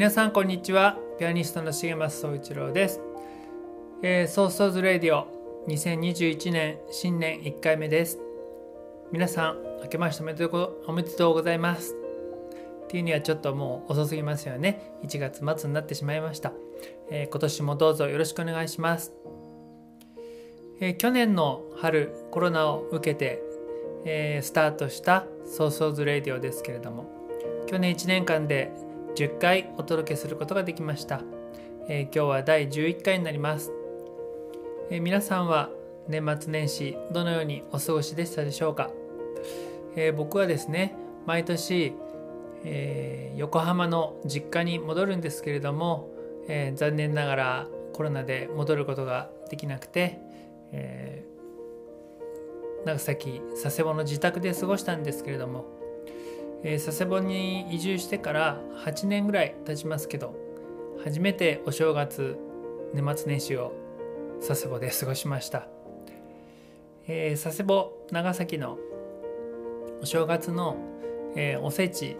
[0.00, 0.96] 皆さんこんにちは。
[1.18, 3.02] ピアニストの重松総一郎です、
[4.02, 5.26] えー、 So-So's Radio
[5.68, 8.18] 2021年新年1回目です。
[9.12, 11.94] 皆さん明けましておめでとうおめでとうございます。
[12.84, 14.90] っていうにはちょっともう遅すぎますよね。
[15.04, 16.54] 1月末になってしまいました、
[17.10, 19.12] えー、今年もどうぞよろしくお願いします、
[20.80, 23.42] えー、去年の春コロナを受けて、
[24.06, 27.04] えスタートした So-So's Radio ですけれども
[27.66, 28.72] 去年1年間で
[29.16, 31.20] 10回お届けすることができました、
[31.88, 33.72] えー、今日は第11回になります、
[34.90, 35.70] えー、皆さんは
[36.08, 38.90] 年末年始どのようにお過ごしでしたでしょうか、
[39.96, 40.94] えー、僕はですね
[41.26, 41.92] 毎年、
[42.64, 46.08] え横浜の実家に戻るんですけれども、
[46.48, 50.18] え残念ながらコロナで戻ることができなくて、
[50.72, 51.22] え
[52.86, 55.79] 長崎佐世保の自宅で過ごしたんですけれども
[56.62, 60.34] え、佐世保に移住してから8年ぐらい経ちますけど
[61.04, 62.38] 初めてお正月
[62.92, 63.72] 年末年始を
[64.46, 65.66] 佐世保で過ごしました、
[67.06, 68.78] えー、佐世保長崎の
[70.02, 70.76] お正月の、
[71.36, 72.16] えー、おせち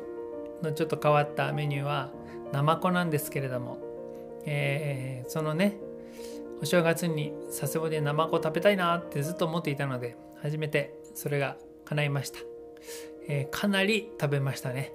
[0.62, 2.10] のちょっと変わったメニューは
[2.52, 3.78] ナマコなんですけれども、
[4.46, 5.76] えー、そのね
[6.62, 12.38] お正月に佐世保でナマコ食べたいなってずっと思っていたので初めてそれが叶いました。
[13.28, 14.92] えー、かなり食べましたね。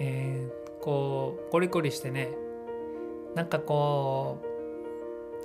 [0.00, 2.30] えー、こうコリコリしてね
[3.34, 4.38] なんかこ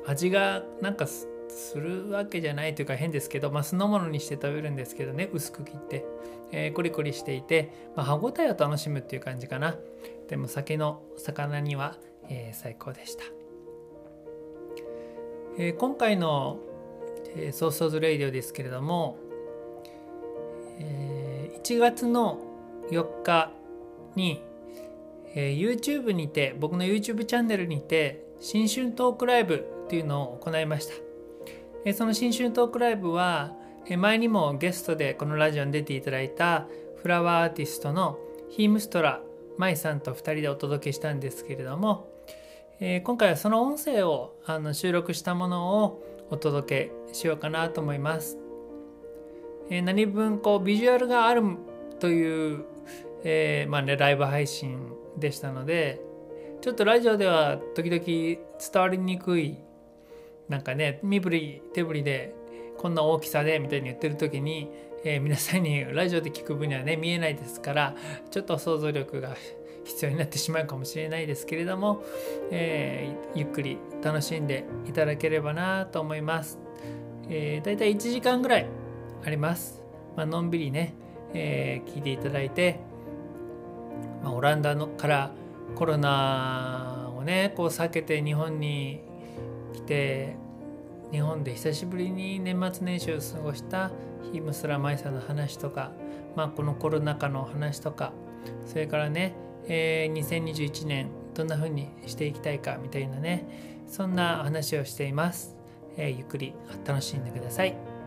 [0.06, 1.28] う味がなんかす
[1.76, 6.06] るわけじゃないというか変ですけど、まあ、酢の物にして食べるんですけどね薄く切って、
[6.52, 9.76] えー、コリコリしていて、まあ、歯ごたえを楽しむっていう感じかな
[10.28, 11.98] でも酒の魚には、
[12.30, 13.24] えー、最高でした、
[15.58, 16.60] えー、今回の、
[17.36, 19.18] えー、 So-So's Radio ですけれども、
[20.80, 22.40] え1月の
[22.92, 23.52] 4日
[24.16, 24.42] に、
[25.36, 30.94] え、YouTube にて僕の YouTube チャンネルにて新春トークライブっていうのを行いました、
[31.86, 33.54] え、その新春トークライブは、
[33.88, 36.68] え、前にもゲストでこのラジオに出ていただいた
[37.02, 38.18] フラワーアーティストの
[38.50, 39.22] ヒームストラ
[39.58, 42.08] 舞さんと2人でお届けしたんですけれども、
[42.80, 48.49] え、今回はその音声をあの収録したものをお届けしようかなと思います。
[49.70, 51.44] え、何分こうビジュアルがある
[52.00, 52.66] という、
[53.24, 56.02] えー、まあね、ライブ配信でしたので
[56.62, 58.40] ちょっとラジオでは時々伝
[58.76, 59.58] わりにくい
[60.48, 62.36] なんかね身振り手振りで
[62.78, 64.70] こんな大きさでみたいに言ってる時に、
[65.04, 67.96] えー、皆さんにラジオで聞く分にはね見えないですから
[68.32, 69.36] ちょっと想像力が
[69.86, 72.04] 必要になってしまうかもしれないですけれども、
[72.52, 76.60] えー、ゆっくり楽しんでいただければなと思います。
[77.30, 78.68] えー、だいたい1時間ぐらい
[79.24, 79.82] あります。
[80.16, 80.94] まあのんびりね、
[81.34, 82.80] えー、聞いていただいて、
[84.24, 85.32] まあ、オランダのから
[85.76, 89.02] コロナをねこう避けて日本に
[89.74, 90.36] 来て
[91.12, 93.92] 日本で久しぶりに年末年始を過ごした
[94.32, 95.92] ヒムスラマイさんの話とか、
[96.36, 98.14] まあ、このコロナ禍の話とか
[98.66, 99.34] それからね、
[99.68, 105.56] えー、2021年どんな風にしていきたいかみたいなねそんな話をしています、
[105.98, 106.54] えー、ゆっくり
[106.86, 107.99] 楽しんでください。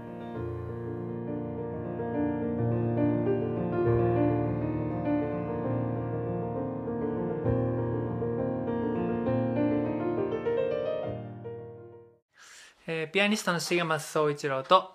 [13.13, 14.91] ピアニストの重松総一郎と、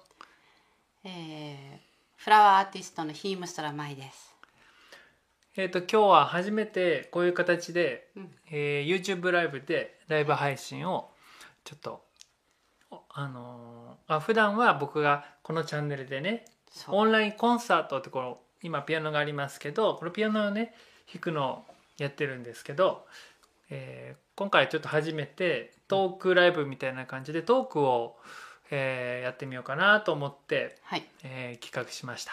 [1.04, 1.78] えー、
[2.16, 4.34] フラワーアーティストのヒームストラマイです。
[5.56, 11.12] えっ、ー、と今日は初めてこういう形で、うん、えー、YouTube ライブでライブ配信を
[11.64, 12.02] ちょっと
[13.14, 16.46] あのー、あ普段は僕がこのチャンネルでね
[16.88, 20.74] オンラインコンサートってこの今ピアノがありますけどこのピアノをね
[21.14, 21.64] 弾くのを
[22.00, 23.06] やってるんですけど、
[23.70, 28.18] えー今回ちょっと初めてトークライブみたいな感じでトークを、
[28.70, 31.08] えーやってみようかなと思って、はい。
[31.24, 32.32] えー企画しました。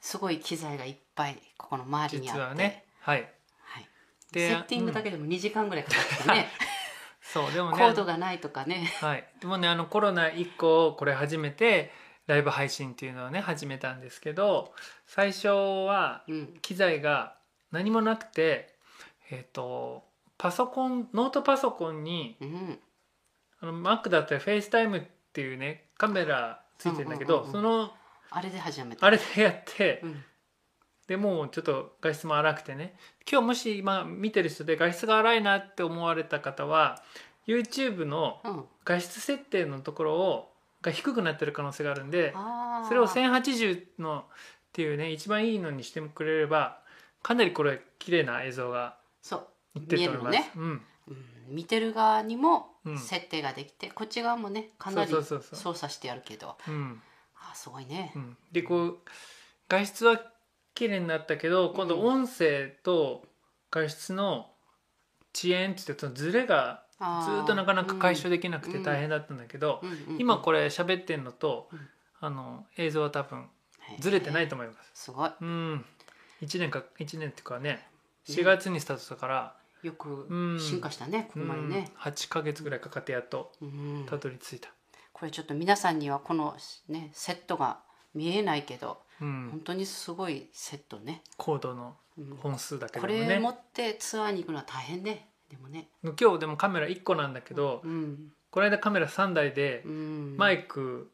[0.00, 2.40] すごい機材がいっぱいここの周りにあって。
[2.40, 2.84] 実はね。
[3.00, 3.28] はい。
[3.60, 3.88] はい、
[4.32, 6.48] でセッティングだけでも2時間ぐらいかかってね、
[7.20, 8.92] そうでもねコードがないとかね。
[9.00, 11.92] はい、でもねあのコロナ以降これ初めて
[12.26, 14.74] ライブ配信っていうのをね始めたんですけど
[15.06, 16.58] 最初はうん。
[16.62, 17.36] 機材が
[17.72, 18.74] 何もなくて
[19.30, 20.04] えっ、と
[20.38, 22.78] パソコンノートパソコンにうん
[23.60, 27.90] あの Mac だったら FaceTime っていうねカメラついてるんだけど、うんうんうんその
[28.28, 29.06] あれで始めた。
[29.06, 30.24] あれでやってうん。
[31.06, 32.96] でもうちょっと画質も荒くてね。
[33.30, 37.02] 今日もし今見てる人で画質が荒いなって思われた方は
[37.46, 38.64] YouTube のうん。
[38.84, 40.52] 画質設定のところを
[40.82, 42.32] が低くなってる可能性があるんで
[42.86, 44.22] それを1080のっ
[44.72, 46.78] ていうね一番いいのにしてくれれば
[47.22, 49.46] かなりこれ綺麗な映像がそう
[49.80, 50.20] 見える
[50.56, 50.82] うん。
[51.08, 51.24] うん。
[51.48, 52.98] 見てる側にもうん。
[52.98, 56.56] 設定ができて、こっち側もねかなり操作してやるけど。
[56.68, 57.02] うん。
[57.34, 58.12] あすごいね。
[58.14, 58.98] う、ん、でこう
[59.68, 60.20] 画質は
[60.74, 63.24] 綺麗になったけど今度音声と
[63.70, 64.50] 画質の
[65.34, 69.82] 遅延って言ってそのズレがずっとなかなか解消できなくて大変だったんだけど、
[70.18, 71.80] 今これ喋ってんのと、うん。
[72.18, 73.46] あの映像は多分
[74.00, 74.90] ずれてないと思います。
[74.94, 75.30] すごい。
[75.40, 75.84] うん。
[76.42, 77.86] 1年か1年っていうかね
[78.28, 80.60] 4月にスタートしたから、よくうん。
[80.60, 84.06] 進化したね、ここまでね、うん、8ヶ月ぐらいかかってやっとうん。
[84.08, 84.70] たどり着いた、
[85.12, 86.56] これちょっと皆さんにはこの
[86.88, 87.80] ねセットが
[88.14, 89.48] 見えないけどうん。
[89.50, 92.36] 本当にすごいセットね、コードのうん。
[92.36, 93.28] 本数だけこでもね。
[93.28, 95.28] れ持ってツアーに行くのは大変ね。
[95.50, 95.88] でもね。
[96.02, 101.10] 今日でもカメラ1個なんだけど、うん、この間カメラ3台でうん、マイク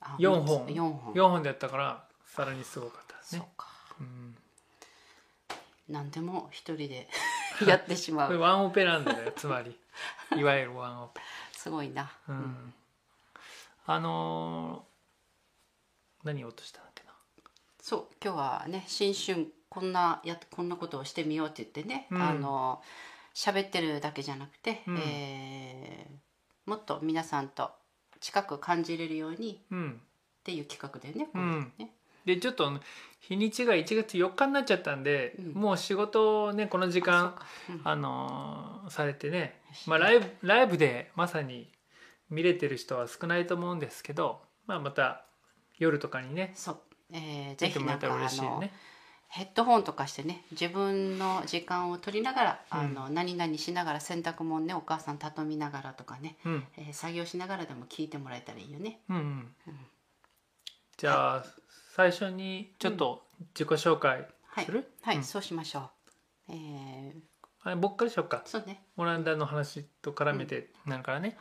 [0.00, 0.66] あ4本。
[0.66, 1.14] 4本。
[1.14, 1.42] 4本。
[1.42, 3.66] でやったからさらにすごかったですね、そうか。
[4.00, 4.36] うん、
[5.88, 7.08] 何でも一人で
[7.66, 8.38] やってしまう。
[8.38, 9.78] ワンオペなんだよつまり。
[10.36, 11.20] いわゆるワンオペ、
[11.52, 12.74] すごいな、うん。
[13.86, 14.96] あのー
[16.26, 17.12] 何を落としたんだっけな。
[17.80, 22.22] そう今日はね新春こんなやこんなことをしてみようって言ってね、うん。
[22.22, 22.82] あの
[23.34, 24.98] 喋ってるだけじゃなくて、うん。
[24.98, 26.16] えー
[26.68, 27.70] もっと皆さんと
[28.18, 30.00] 近く感じれるようにうん。
[30.40, 31.72] っていう企画でね,、うん。
[31.78, 31.92] ね
[32.26, 32.70] でちょっと
[33.20, 35.52] 日にちが1月4日になっちゃったんで、うん。
[35.52, 37.80] もう仕事をねこの時間あそうん。
[37.84, 41.68] あのーされてね、まあ、ライブライブでまさに
[42.30, 45.24] 見れてる人は少ないと思うんですけど、まあ、また
[45.78, 46.78] 夜とかにねそう、
[47.12, 48.08] えー、ぜひなんか
[48.60, 48.72] ね。
[49.28, 52.78] ヘッドホンとかしてね自分の時間を取りながら、うん。
[52.78, 56.64] あの何々しながら洗濯物ねお母さん畳みながらとかね、うん。
[56.76, 59.00] えー作業しながらでも聞いてもらえたらいいよね。
[59.10, 59.76] うんうん、
[60.96, 61.44] じゃあ、
[61.96, 63.22] 最初にちょっと
[63.58, 64.66] 自己紹介はい。
[64.66, 65.24] する、はい、うん。
[65.24, 65.90] そうしましょ
[66.50, 66.52] う。
[66.52, 68.42] えー、あ僕からしようか。
[68.44, 68.82] そうね。
[68.98, 71.38] オランダの話と絡めてなるからね、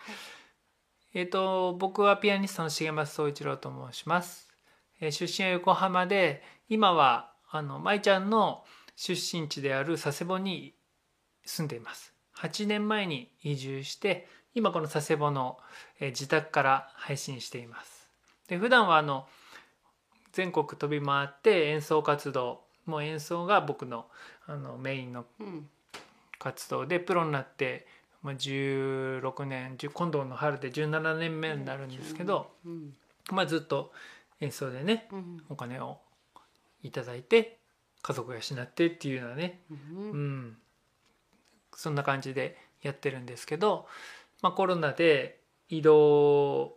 [1.13, 4.48] えっ、と僕はピアニストの重松総一郎と申します、
[5.02, 8.63] えー出身は横浜で今はあの舞ちゃんの
[8.96, 10.74] 出身地である佐世保に
[11.44, 12.13] 住んでいます。
[12.38, 15.57] 8年前に移住して今この佐世保の、
[16.00, 18.07] えー自宅から配信しています。
[18.48, 19.28] で普段はあの
[20.36, 24.06] 全国飛び回って演奏活動もう演奏が僕の
[24.46, 25.68] あのメインのうん、
[26.38, 27.88] 活動でプロになって
[28.22, 32.94] まあ16年10今度の春で17年目になるんですけど、うん、
[33.31, 33.94] まあ、ずっと
[34.42, 36.00] 演奏でねうん、お金を
[36.83, 37.57] いただいて
[38.02, 40.57] 家族を養ってっていうようなね、う、うんん、
[41.74, 43.88] そんな感じでやってるんですけど、
[44.42, 46.76] まあ、コロナで移動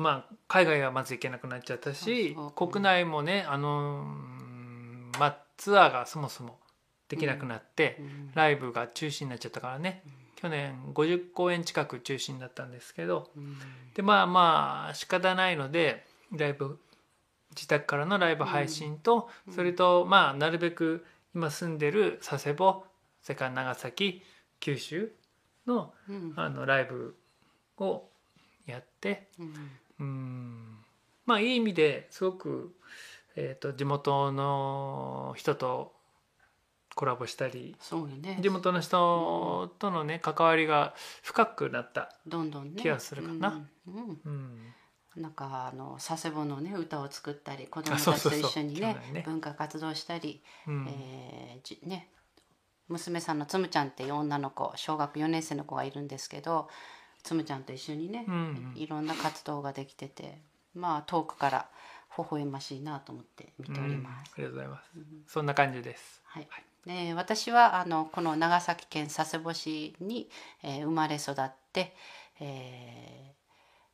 [0.00, 6.58] まあ海外はまず行けなくなっちゃったし国内もねあのうんまあツアーがそもそも
[7.10, 7.96] できなくなって。
[8.00, 8.30] うん。
[8.34, 10.02] ライブが中止になっちゃったからね、
[10.36, 13.58] 去年50公演近く中止になったんですけどうん。
[13.94, 16.78] でまあまあ仕方ないのでライブ
[17.50, 19.54] 自宅からのライブ配信と、うん。
[19.54, 21.04] それとまあなるべく
[21.34, 22.84] 今住んでる佐世保
[23.22, 24.22] それから長崎
[24.60, 25.12] 九州
[25.66, 26.32] のうん。
[26.36, 27.16] あのライブ
[27.78, 28.08] を
[28.66, 29.28] やって
[30.00, 30.06] うん。
[30.06, 30.70] うん
[31.26, 32.74] まあいい意味ですごく、
[33.36, 35.92] えー、と地元の人と
[36.96, 38.38] コラボしたりそうよね。
[38.40, 42.82] 地元の人とのね関わりが深くなった、どんどんね。
[42.82, 43.64] 気がするかな。
[43.86, 43.94] うん。
[43.94, 44.18] うん。
[45.16, 50.86] うん、なんかあの佐世保のね歌を作ったり子供たちと一緒にね文化活動したり、うん。
[50.88, 52.08] えーじね
[52.88, 56.68] 娘さんのつむちゃんっていう女の子小学4年生の子がいるんですけど
[57.22, 58.34] つむちゃんと一緒にね、うん
[58.74, 58.80] うん。
[58.80, 60.38] いろんな活動ができてて
[60.74, 61.68] まあ遠くから
[62.16, 64.32] 微笑ましいなと思って見ております。
[64.38, 64.44] うん。
[64.44, 64.90] ありがとうございます、
[65.26, 66.20] そんな感じです。
[66.24, 66.46] はい。
[66.50, 66.64] はい。
[66.86, 70.30] で私はあのこの長崎県佐世保市に、
[70.62, 71.94] えー生まれ育って、
[72.40, 73.30] えー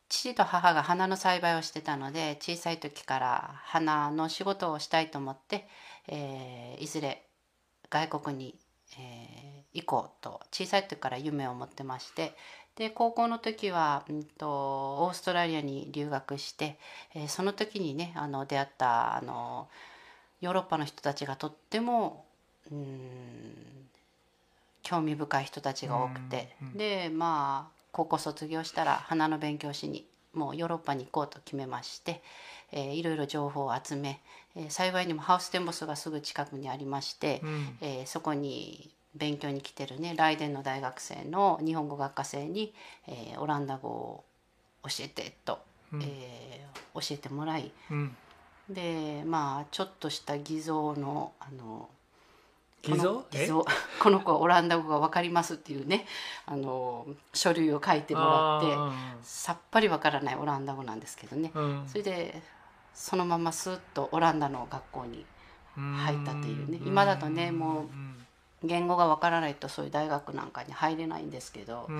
[0.08, 5.66] 父と母が花の栽培をしてたので小さい時から花の仕事をしたいと思って、
[6.06, 7.26] えーいずれ
[7.90, 8.54] 外国に、
[8.98, 12.34] えー行こうと小さい時から夢を持ってまして
[12.76, 16.76] で高校の時は、うん、とオーストラリアに留学して、
[17.14, 19.68] えーその時にねあの出会ったあの
[20.40, 22.24] ヨーロッパの人たちがとっても
[22.70, 23.88] うん
[24.82, 30.04] 興味深い人たちが多くて、うんうんでまあ高校卒業したら花の勉強しに
[30.34, 32.20] もうヨーロッパに行こうと決めまして、
[32.70, 34.20] えーいろいろ情報を集め、
[34.54, 37.78] えー幸いにもハウステンボスがすぐ近くにありまして、うん。
[37.80, 42.74] えーそこに勉強に来てるねライデンの大学生の日本語学科生に、
[43.06, 44.24] えーオランダ語を
[44.84, 45.58] 教えてと、
[45.92, 46.02] うん。
[46.02, 48.16] えー教えてもらいうん。
[48.70, 51.88] でまあちょっとした偽造のあの
[52.82, 52.98] 偽造？
[52.98, 53.66] この偽造
[54.02, 56.06] この子はオランダ語が分かりますっていうね
[56.46, 61.50] あの書類を書いてもらってあさっぱり分からないオランダ語なんですけどね。
[61.54, 61.88] ーうん。
[61.88, 62.42] それで
[62.94, 65.26] そのままスッとオランダの学校に
[65.76, 66.80] 入ったというね。
[66.84, 68.25] 今だとねもうん
[68.62, 71.96] 言語が分からないとそういう大学なんかに入れないんですけど、うん。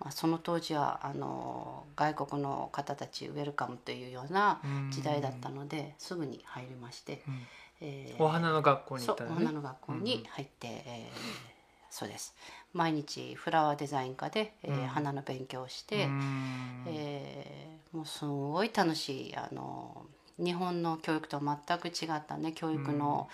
[0.00, 4.90] まあ、その当時はあの外国の方たちウェルカムというようなうん。
[4.90, 7.46] 時代だったのですぐに入りまして、うん。
[7.80, 9.36] えーお花の学校に行ったのね。
[9.36, 11.54] お花の学校に入って、えー
[11.90, 12.34] そうです。
[12.72, 14.86] 毎日フラワーデザイン科で、えーうん。
[14.88, 16.82] 花の勉強をして、うん。
[16.86, 20.04] えーもうすごい楽しいあの
[20.36, 23.28] 日本の教育と全く違ったね教育の,、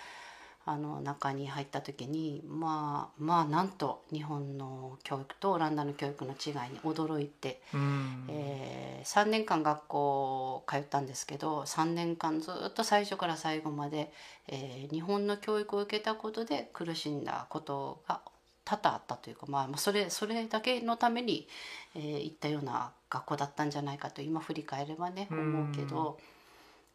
[0.67, 8.26] あの中に入った時にまあまあなんと日本の教育とオランダの教育の違いに驚いて、うん。
[8.29, 14.12] え3年間学校通ったんですけど3年間ずっと最初から最後まで、
[14.49, 18.21] えー日本の教育を受けたことで苦しんだことが
[18.64, 21.49] 多々あったというか、まあ、それそれだけのために、
[21.95, 25.38] えー行ったような学校だったんじゃないかと今振り返ればねうん。
[25.40, 26.19] 思うけど、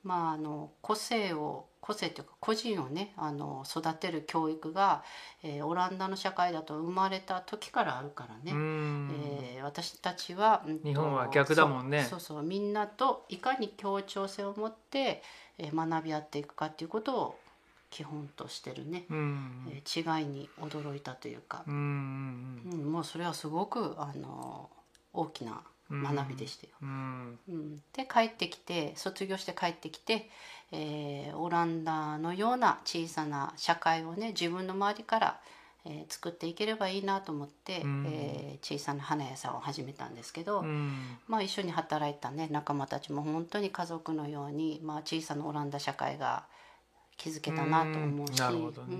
[0.05, 5.03] まあ、あの個性を個性というか個人をねあの育てる教育が、
[5.43, 8.51] えーオランダの社会だと生まれた時からあるからね。
[8.51, 9.11] うん。
[9.31, 12.03] えー私たちは、うんと日本は逆だもんね。
[12.03, 15.23] そうそうみんなといかに協調性を持って、
[15.57, 17.39] えー学び合っていくかっていうことを
[17.89, 19.67] 基本としてるね、うん。
[19.71, 21.63] えー違いに驚いたというか。
[21.67, 22.61] う、ん。
[22.71, 24.69] うんもうそれはすごくあの
[25.13, 26.73] 大きな学びでしたよ。
[26.81, 27.39] うん。
[27.47, 30.29] うん、で帰ってきて卒業して帰ってきて、
[30.71, 35.41] えーオランダのような小さな社会をね自分の周りから、
[35.85, 38.05] えー作っていければいいなと思って、うん。
[38.07, 41.17] えー小さな花屋さんを始めたんですけど、うん。
[41.27, 46.47] まあ、一緒に働いた、ね、仲間たちも本当に家族のように、まあ、小さなオランダ社会が
[47.17, 48.37] 築けたなと思うし、うん。
[48.37, 48.97] なるほどね。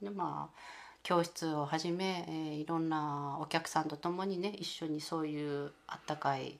[0.00, 0.60] でまあ
[1.06, 6.58] 教室をはじめ、えーいろんなお客さんと共にね一緒にそういうあったかい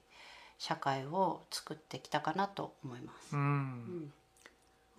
[0.57, 3.35] 社会を作ってきたかなと思います。
[3.35, 3.45] ううん。
[3.45, 4.13] ん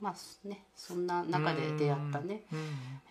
[0.02, 2.60] まあね、そんな中で出会ったね、うん。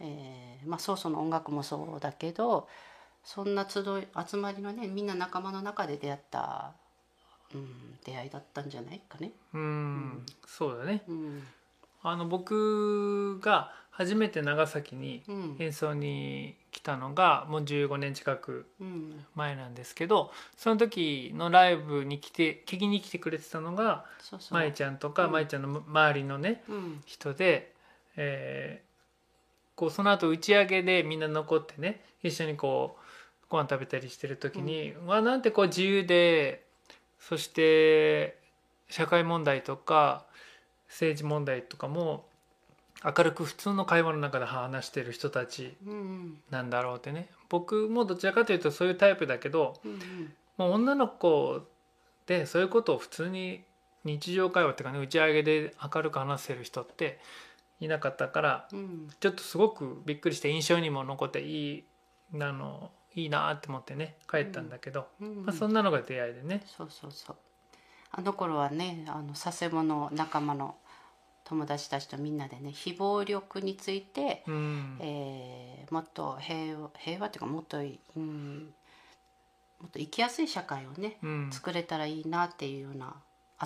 [0.00, 2.69] えーまあ、ソーソの音楽もそうだけど
[3.25, 6.75] そんな集い集まりのねみんな仲間の中で出会った、
[7.55, 9.33] うん、出会いだったんじゃないかね。
[9.55, 10.26] うん。
[10.47, 11.02] そうだね。
[11.09, 11.43] うん
[12.11, 15.57] あの僕が初めて長崎にうん。
[15.59, 24.05] 演奏に来たのがもう15年近くうん、前なんですけどその時のライブに来て聞きに来てくれてたのが。
[24.51, 25.33] 舞ちゃんとかうん。
[25.33, 27.03] 舞ちゃんの周りのねうん。
[27.07, 27.73] 人で、
[28.17, 28.87] えー
[29.77, 36.65] こうその後打ち上げでみんな残ってね一緒にこうご飯食べたりしてる時に、うわなんてこう自由で
[37.21, 38.39] そして
[38.89, 40.25] 社会問題とか
[40.88, 42.26] 政治問題とかも
[43.05, 47.28] 明るく普通の会話の中で話してる人たちうんなんだろうってね。
[47.49, 49.75] 僕もどちらかというとそういうタイプだけど
[50.57, 51.61] もう女の子
[52.26, 53.62] でそういうことを普通に
[54.05, 57.21] 日常会話っていうかね打ち上げで明るく話せる人って
[57.81, 61.85] いなかったからうんちょっとすごくびっくりして印象にも残っていい
[62.35, 65.45] あのいいなって思ってね帰ったんだけど、うん。
[65.47, 66.62] まあ、そんなのが出会いでね。
[66.66, 67.37] そうそうそう
[68.16, 70.75] あの頃はねあの佐世保の仲間の
[71.44, 74.99] 友達たちとみんなでね非暴力について、うん。
[75.00, 78.75] えーもっと平和平和っていうかもっとい、うん、
[79.80, 81.49] もっと生きやすい社会をねうん。
[81.52, 83.14] 作れたらいいなっていうような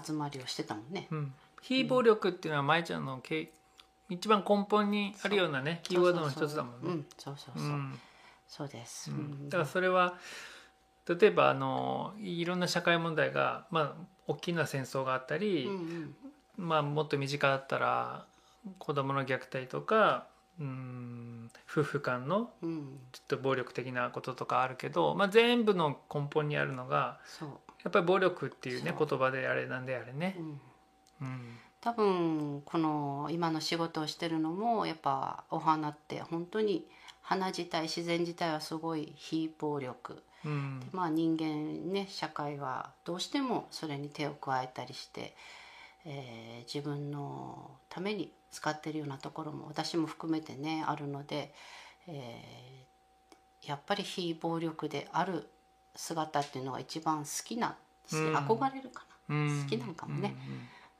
[0.04, 1.06] 集まりをしてたもんね。
[1.10, 3.52] うん、非暴力っていうのは舞ちゃんのけ
[4.10, 6.88] 一番根本にあるようなねキーワードの一つだもんね。
[6.88, 7.98] うん、そうそうそう、うん。
[8.46, 9.10] そうです。
[9.48, 10.18] だからそれは
[11.08, 13.92] 例えばあのいろんな社会問題が、まあ、
[14.26, 16.14] 大きな戦争があったり、うんうん。
[16.56, 18.26] まあ、もっと身近だったら
[18.78, 20.26] 子どもの虐待とか
[20.60, 23.00] うん夫婦間のうん。
[23.12, 27.48] ちょっと暴力的なこととかあるけど、まあ、全部の根本にあるのがそう、
[27.82, 30.36] やっぱり暴力っていうねそ言葉であれなんであれね。
[30.38, 30.42] う。
[30.42, 30.60] ん、
[31.22, 31.58] うん。
[31.80, 36.86] 多分この今の仕事をしてるのもやっぱお花って本当に
[37.22, 40.88] 花自体自然自体はすごい非暴力うん。
[40.92, 45.34] まあ人間ね社会はどうしてもそれに手を加えたりして、
[46.04, 51.52] えー自分のために使ってるようなところも私も含めてねあるので、
[52.06, 55.46] えーやっぱり非暴力である
[55.94, 58.36] 姿っていうのが一番好きなしうん。
[58.36, 59.36] 憧れるかな。
[59.36, 59.62] うん。
[59.62, 60.34] 好きなんかもね。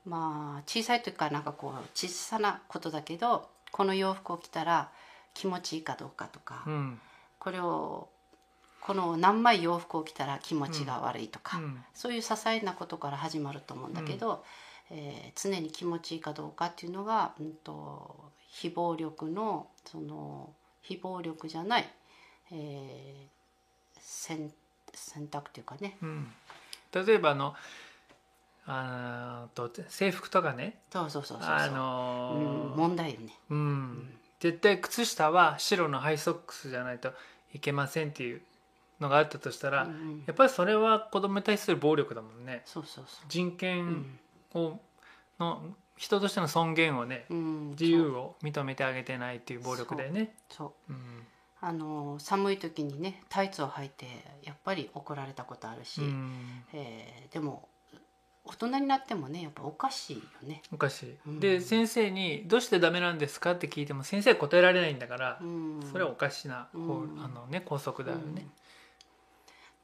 [0.04, 4.90] まあ小さい時からなんかこう小さなことだけどこの洋服を着たら
[5.34, 6.64] 気持ちいいかどうかとか、
[7.38, 8.08] これを
[8.90, 11.84] この何枚洋服を着たら気持ちが悪いとか、うん。
[11.94, 14.42] そういう些細なことから始まると思うんだけど、
[14.90, 20.50] えー常に気持ちいいかどうかっていうのが、うん、と非暴力のその
[20.82, 21.88] 非暴力じゃない、
[22.50, 24.50] えー選
[24.92, 25.96] 選択というかね。
[26.02, 26.26] うん。
[26.92, 27.54] 例えばあの
[28.66, 30.80] あーと制服とかね。
[30.92, 33.38] そうそうそうそうあうん、問題よね。
[33.50, 34.18] うん。
[34.40, 37.12] 絶対靴下は白のハイソックスじゃないと
[37.54, 38.42] いけませんっていう
[39.00, 40.24] のがあったとしたら、うんうん。
[40.26, 42.62] やっぱりそれは子供に対する暴力だもんね。
[42.64, 44.20] そうそうそ人権ん。
[44.54, 44.78] を
[45.38, 45.62] の
[45.96, 50.34] 人としての尊厳をねうん、自由を認めてあげてないっていう暴力だよね。
[50.48, 50.92] そう。
[50.92, 50.94] う。
[50.94, 51.26] ん。
[51.62, 54.06] あの寒い時にねタイツを履いて
[54.42, 56.64] やっぱり怒られたことあるし、うん。
[56.72, 57.68] えーでも
[58.42, 60.62] 大人になってもねやっぱおかしいよね。
[60.72, 61.40] おかしい、うん。
[61.40, 67.22] で先生に「どうしてダメなんですか?」って聞いても先生は答えられないんだから、うん、それはおかしな、こううん。
[67.22, 68.48] あのね校則だよね。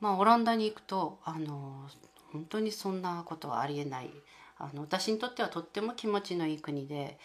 [0.01, 1.89] うんまあオランダに行くとあの
[2.33, 4.11] 本当にそんなことはありえない。
[4.59, 7.19] あの私にとってはとっても気持ちのいい国で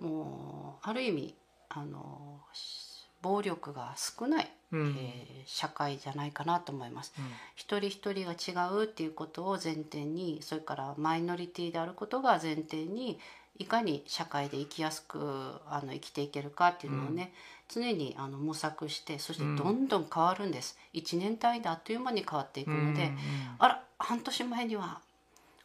[0.00, 1.34] もうある意味
[1.68, 4.96] あのし暴力が少ない、うん。
[4.98, 7.12] えー社会じゃないかなと思います。
[7.18, 7.24] うん。
[7.54, 13.18] 一人一人が違うっていうことを前提にそれからマイノリティであることが前提に
[13.58, 17.32] いかに社会で生きやすくあの生きていけるかっていうのをね、
[17.68, 23.18] 常にあの模索してそしてどんどん変わるんです、1年単位であっという間に変わっていくので、うん
[23.58, 25.00] あら半年前には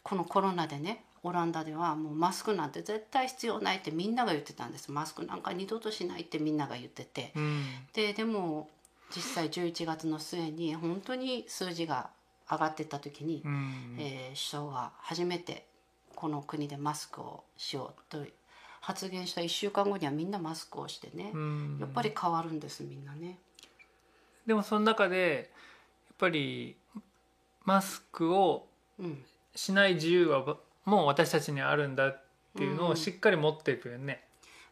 [0.02, 4.90] このコロナでねオランダではもうマスクなんて絶対必要ないってみんなが言ってたんです。
[4.90, 7.32] マスクなんか二度としないってみんなが言ってて。
[7.36, 7.62] うん。
[7.92, 8.68] ででも
[9.14, 12.10] 実際11月の末に本当に数字が
[12.50, 13.96] 上がってった時に、うん。
[13.98, 15.66] えー首相が初めて
[16.16, 18.24] この国でマスクをしようと
[18.82, 21.78] 発言した1週間後にはみんなマスクをしてね、うん。
[21.80, 23.38] やっぱり変わるんですみんなね。
[24.44, 25.50] でもその中で
[26.08, 26.76] やっぱり
[27.64, 28.66] マスクを
[28.98, 32.22] うん、しない自由はもう私たちにあるんだっ
[32.56, 32.90] ていうのうん。
[32.90, 34.24] をしっかり持っていくよね。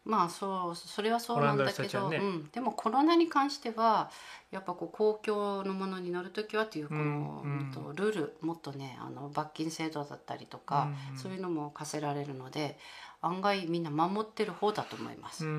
[0.03, 2.17] まあそうそれはそうなんだけど、はね。
[2.17, 4.09] うん、でもコロナに関しては
[4.51, 7.95] やっぱこう公共のものに乗る時はというこの、うんうん。
[7.95, 11.17] ルールもっとねあの罰金制度だったりとか、うん。
[11.17, 12.77] そういうのも課せられるので
[13.23, 15.45] 案外みんな守ってる方だと思います。
[15.45, 15.53] ううん。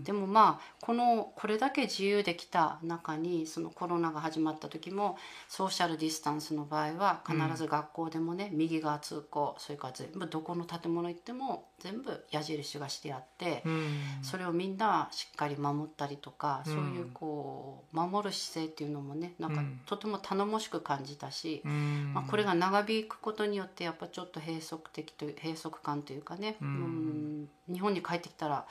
[0.00, 5.16] んでもまあこのこれだけ自由できた中にそのコロナが始まった時も
[5.48, 13.98] ソーシャルディスタンスの場合は必ず学校でもね、右側通行それから全部どこの建物行っても全部矢印がしてあって、うん。
[14.22, 16.72] それをみんなしっかり守ったりとか、うん。
[16.72, 19.80] そういうこう守る姿勢っていうのもねなんかうん。
[19.86, 22.12] とても頼もしく感じたし、うん。
[22.14, 26.91] まあ、これが長引くことによってやっぱちょっと閉塞的という閉塞感というかね、うんうん
[27.68, 28.66] 日本に帰ってきたら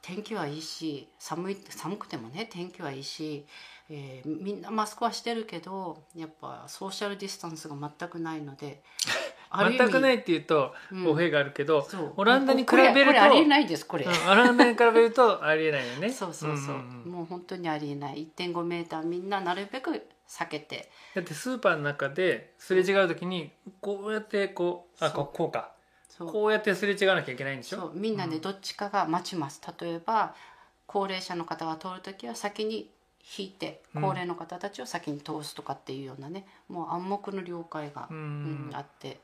[0.00, 3.46] 天気はいいし寒い寒くてもね天気はいいし、
[3.88, 8.82] えーみんなマスクはしてるけどやっぱソーシャルディスタンスが全くないので
[9.54, 11.04] 全くないいっていうとうん。
[11.04, 12.12] 語弊があるけど、そう。
[12.16, 14.06] オランダに比べるとありえないですこれ。
[14.06, 16.08] うんオランダに比べるとありえないよね。
[16.10, 17.12] そうそうそう,、んんん。
[17.12, 18.30] もう本当にありえない。
[18.34, 20.90] 1.5メーターみんななるべく避けて。
[21.14, 25.72] だってスーパーの中ですれ違う時にこうやってこうあこうこうか
[26.18, 27.78] こうやってすれ違わなきゃいけないんでしょ？
[27.78, 27.92] そう。
[27.94, 28.42] みんなね、うん。
[28.42, 29.60] どっちかが待ちます。
[29.80, 30.34] 例えば
[30.86, 32.90] 高齢者の方が通る時は先に
[33.38, 34.02] 引いてうん。
[34.02, 39.20] 高齢の方たちを先に通すとかっていうようなね、もう暗黙の了解が、ううんんあって、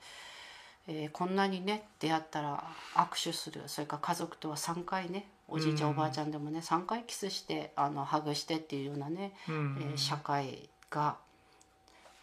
[0.87, 5.96] えーこんなにね出会ったら握手するそれから家族とは3回ねおじいちゃん、うん。
[5.96, 9.79] おばあちゃんでもね3回キスしてあのハグしてっていうようなね、うん。
[9.81, 11.16] えー社会が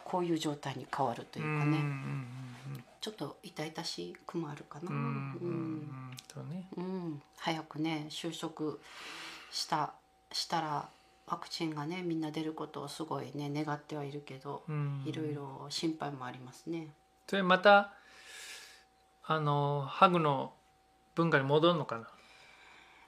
[0.04, 2.26] こういう状態に変わるというかね、うん
[3.06, 4.90] ちょっと痛々しくもあるかな。
[4.90, 6.10] うん
[7.36, 8.80] 早くね就職
[9.52, 9.92] した
[10.32, 10.88] したら
[11.28, 16.88] ワクチンがねみんな出ることをすごいね願ってはいるけど、うんいろいろ心配もありますね。
[17.28, 17.92] それまた
[19.24, 20.52] あのハグの
[21.14, 22.08] 文化に戻るのかな？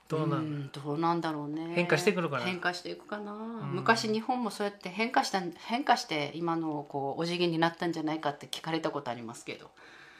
[0.09, 1.71] どうなんんどうなんだろうね。
[1.75, 3.71] 変化してくるかな変化していくかな、ん。
[3.75, 9.69] 昔日本もそうやって変化した変化して今のこうお辞儀になったんじゃないかって聞かれたことありますけど、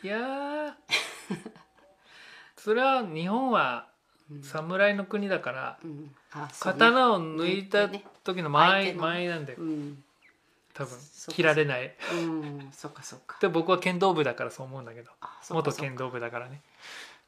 [0.04, 0.74] いやー。
[2.56, 3.88] それは日本は
[4.32, 4.44] うん。
[4.44, 5.90] 侍の国だからうん。
[5.90, 6.10] うね
[6.60, 7.90] 刀を抜いた
[8.24, 10.04] 時の前相手の前なんでうん。
[10.76, 10.98] 多分
[11.30, 11.96] 切られない。
[12.14, 12.70] うん。
[12.72, 13.38] そっかそっか。
[13.42, 15.10] で僕は剣道部だからそう思うんだけど。
[15.50, 16.62] 元剣道部だからね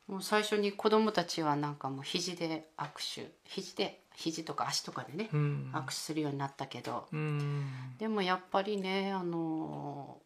[0.07, 2.89] もう最初に子供たちはなんかもう肘で握
[3.25, 5.71] 手肘で肘とか足とかでね、うん。
[5.73, 7.65] 握手するようになったけどうん。
[7.97, 10.17] でもやっぱりねあの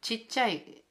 [0.00, 0.82] ちっちゃい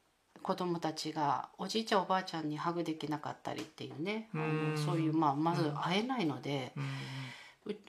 [0.41, 4.71] 子供たちがおじいちゃんおばあちゃんにハグできなかったりっていうねあうん。
[4.75, 6.71] のそういう、まあ、まず会えないので、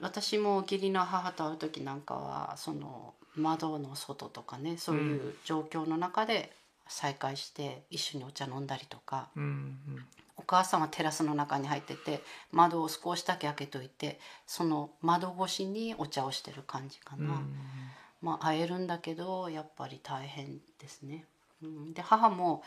[0.01, 6.51] 私も義理の母と会う時なんかはその窓の外とかねそういう状況の中で
[6.87, 9.29] 再会して一緒にお茶飲んだりとか
[10.49, 17.35] 母さんはテラスの中に入ってて窓を少しだけ開けといてその窓越しにお茶をしてる感じかな。
[17.35, 17.55] うん。
[18.21, 21.25] まあ会えるんだけどやっぱり大変ですね。
[21.61, 22.63] うん、で母も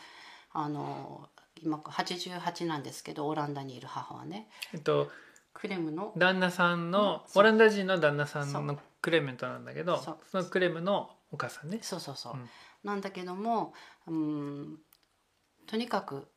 [0.53, 1.27] あの
[1.61, 5.11] 今88なんですけどオランダにいる母はねえっと
[5.53, 9.97] クレムの旦那さんのオランダ人の旦那さんそのクレメントなんだけど
[10.31, 11.79] そのクレムのお母さんね。
[11.81, 12.49] そうそうそう、うん。
[12.85, 13.73] なんだけども、
[14.07, 14.79] うん、
[15.67, 16.27] とにかく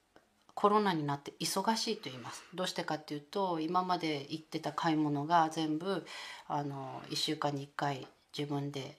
[0.56, 2.42] コロナになって忙しいと言います。
[2.54, 6.04] どうしてかっていうと今まで行ってた買い物が全部
[6.48, 8.96] あの1週間に1回自分で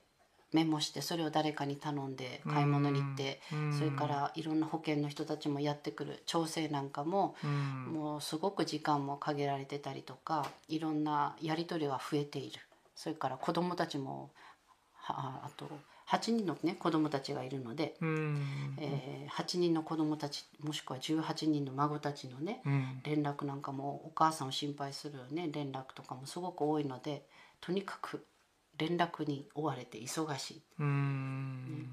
[0.54, 3.74] メモしてそれを誰かに頼んで買い物に行って、うん。
[3.74, 7.93] それからいろんな保険の人たちもやってくる調整なんかも、うん。
[7.93, 12.60] もうすごく時間も限られてたりとかいろんなやり取りは増えている。
[12.96, 14.30] それから子どもたちも
[14.93, 15.67] はあと
[16.10, 18.78] 8人のね子どもたちがいるので、うん。
[18.80, 23.02] えー8人の子どもたちもしくは18人の孫たちのねうん。
[23.04, 27.28] 連絡なんかもお母さんを心配するね連絡とかもすごく多いので
[27.62, 28.26] とにかく
[28.78, 30.62] 連絡に追われて忙しい。
[30.80, 31.89] うん。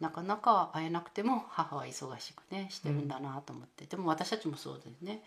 [0.00, 5.22] なかなか会えなくても母は忙しくねしてるんだなと思って、でも私たちもそうですね。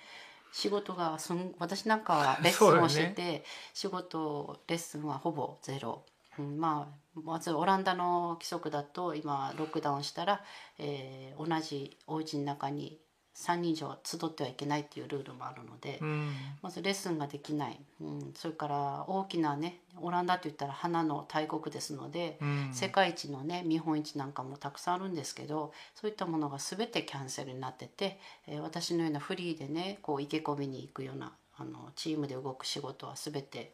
[0.52, 6.04] 仕事がすん私なんかはレッスンをしてて、仕事レッスンはほぼゼロ、
[6.38, 10.44] うん、まあまずオランダの規則だと今ロックダウンしたら、
[10.78, 13.00] えー同じお家の中に
[13.40, 16.32] 3人以上集ってはいけないっていうルールもあるので、うん。
[16.62, 22.70] まずレッスンができない、うん、それから大きなねオランダといったら花の大国ですので、うん。
[22.74, 33.74] 世界一のね見本市なんかもたくさんあるんですけどそういったものが全てキャンセルになってて、えー私のようなフリーでねこう池込みに行くようなあのチームで動く仕事は全て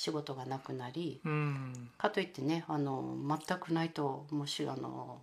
[0.00, 1.90] 仕事がなくなりうん。
[1.98, 5.20] かといってねあの全くないともしあの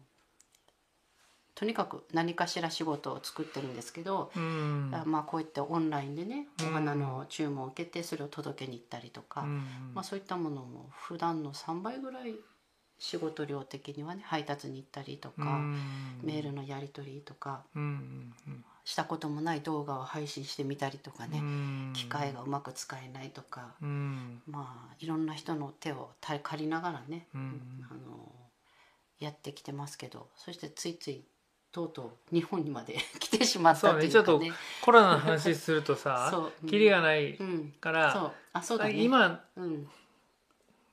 [1.55, 4.91] とにかく何かしら仕事を作ってるんですけど、うん。
[4.93, 6.67] あまあこういったオンラインでねうん。
[6.67, 9.41] お花の注文を受けてそれを届けに行ったりとか。
[9.41, 9.61] うん。
[9.95, 12.35] まあ、そういったものも普段の3倍ぐらい
[12.99, 15.75] 仕事量的にはね配達に行ったりとか、うん。
[16.21, 17.63] メールのやり取りとか
[18.87, 21.93] したこともない動画を配信してみたりとかね、うん。
[21.93, 24.41] 機械がうまく使えないとか、うん。
[24.47, 27.61] まあいろんな人の手を借りながらね、うん。
[27.91, 28.31] あの
[29.19, 31.25] やってきてますけどそしてついつい
[31.73, 34.25] とうとう日本にまで 来てしまったっていうかね。
[34.25, 37.73] そうねちょっコロナの話するとさ キリがないうん。
[37.81, 38.31] から、そう。
[38.53, 39.03] あそうだね。
[39.03, 39.89] 今うん。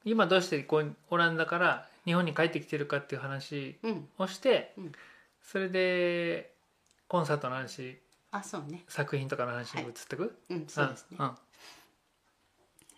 [0.05, 4.09] 今どうしてこうオランダから日本に帰ってきてるかっていう話うん。
[4.19, 4.93] をして、うん。
[5.41, 6.54] それで
[7.09, 8.01] コンサートの話。
[8.31, 8.85] あそうね。
[8.89, 11.19] 作品とかの話に移ってく、うんそうですね。
[11.19, 11.23] ん。
[11.23, 11.39] ん。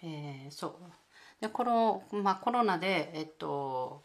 [0.03, 0.73] えーそう。
[1.40, 4.03] でコロ,、まあ、コロナでえっと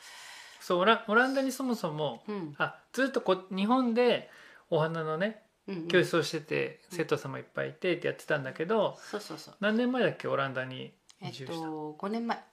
[0.59, 2.55] そうオラオランダにそもそもうん。
[2.57, 4.29] あずっとこ日本で
[4.69, 5.87] お花のねうんうん。
[5.87, 9.55] 教室をしてて、生徒様いっぱいいてってやってたんだけどそうそうそう。
[9.59, 10.27] 何年前だっけ？
[10.27, 12.43] オランダにえっ移住した、と5年前、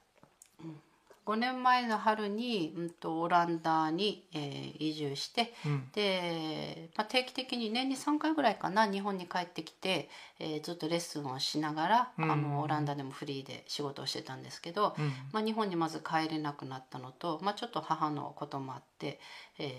[0.63, 0.81] うん、
[1.29, 5.91] 5年前の春に、うん、とオランダに、えー移住してうん。
[5.93, 12.31] で、まあ、定期的に年に3回ぐらいかな日本に帰ってきて、えーずっとレッスンをしながら、うん。
[12.31, 15.11] あのオランダでもフリーで仕事をしてたんですけど、うん。
[15.31, 19.19] まあ、日本にまず帰れなくなったのと、まあ、ちょっと母のこともあって、
[19.59, 19.69] えー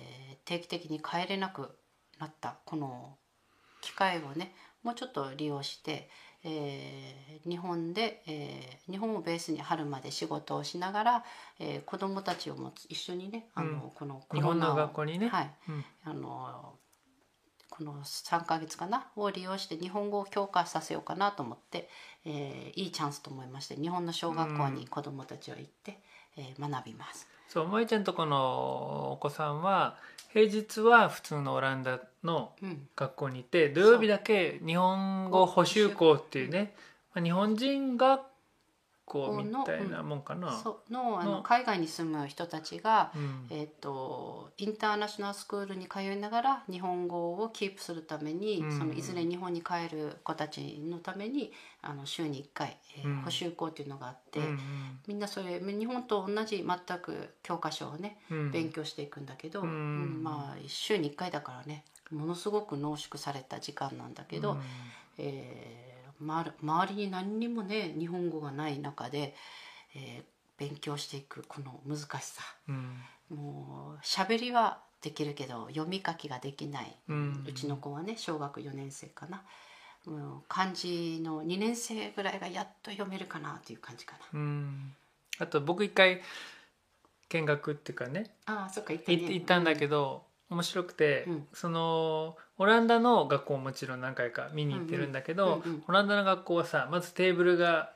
[0.45, 1.77] 定期的に帰れなく
[2.21, 3.17] なったこの
[3.81, 6.09] 機会をねもうちょっと利用して、
[6.44, 11.24] えー日本で、えー日本をベースに春まで仕事をしながら、
[11.59, 15.85] えー子どもたちをも一緒にねあの、うんこの日本のコロナを学校にね、はい、うん。
[16.05, 16.74] あの
[17.70, 21.88] この3ヶ月かなを利用して日本語を強化させようかなと思って、
[22.24, 26.00] えーいいチャンスと思いまして日本の小学校に子どもたちは行って、
[26.37, 27.26] えー学びます。
[27.48, 29.96] そう萌ちゃんとこのお子さんは
[30.33, 32.88] 平日は普通のオランダのうん。
[32.95, 36.75] 学校にいて土曜日だけ日本語補習校っていうね
[37.14, 38.21] まあ日本人学
[39.11, 40.53] 校みたいなもんかな。
[40.53, 43.46] そうのあのの海外に住む人たちが、うん。
[43.51, 48.79] えっとインターナショナルスクールに通いながら日本語をキープするために、うん。
[48.79, 53.23] そのいずれ日本に帰る子たちのためにあの週に1回、えーうん。
[53.23, 54.59] 補習校っていうのがあって、うん
[55.09, 58.51] みんなそれ日本と同じ全く教科書をねうん。
[58.53, 64.62] 勉強していくんだけど、まあ週に1回だからねものすごく濃縮された時間なんだけど、うん。
[65.18, 65.89] えー
[66.21, 69.35] 周りに何にもね日本語がない中で、
[69.95, 70.23] えー
[70.61, 72.43] 勉強していくこの難しさ。
[72.69, 73.03] うん。
[73.31, 77.45] もう喋りはできるけど読み書きができない、うん。
[77.49, 79.43] うちの子はね小学4年生かな、
[80.07, 84.39] うん、漢字の2年生ぐらいがやっと読めるかなという感じかな。
[84.39, 84.93] うん。
[85.39, 86.21] あと僕一回
[87.31, 88.31] 見学っていうかね。
[88.45, 89.17] ああそっか行ったね。
[89.17, 91.47] 行行ったんだけど、面白くて、うん。
[91.53, 97.93] そのオランダの学校ももちろん何回か見に行ってるんだけど、うんうんオランダの学校はさまずテーブルが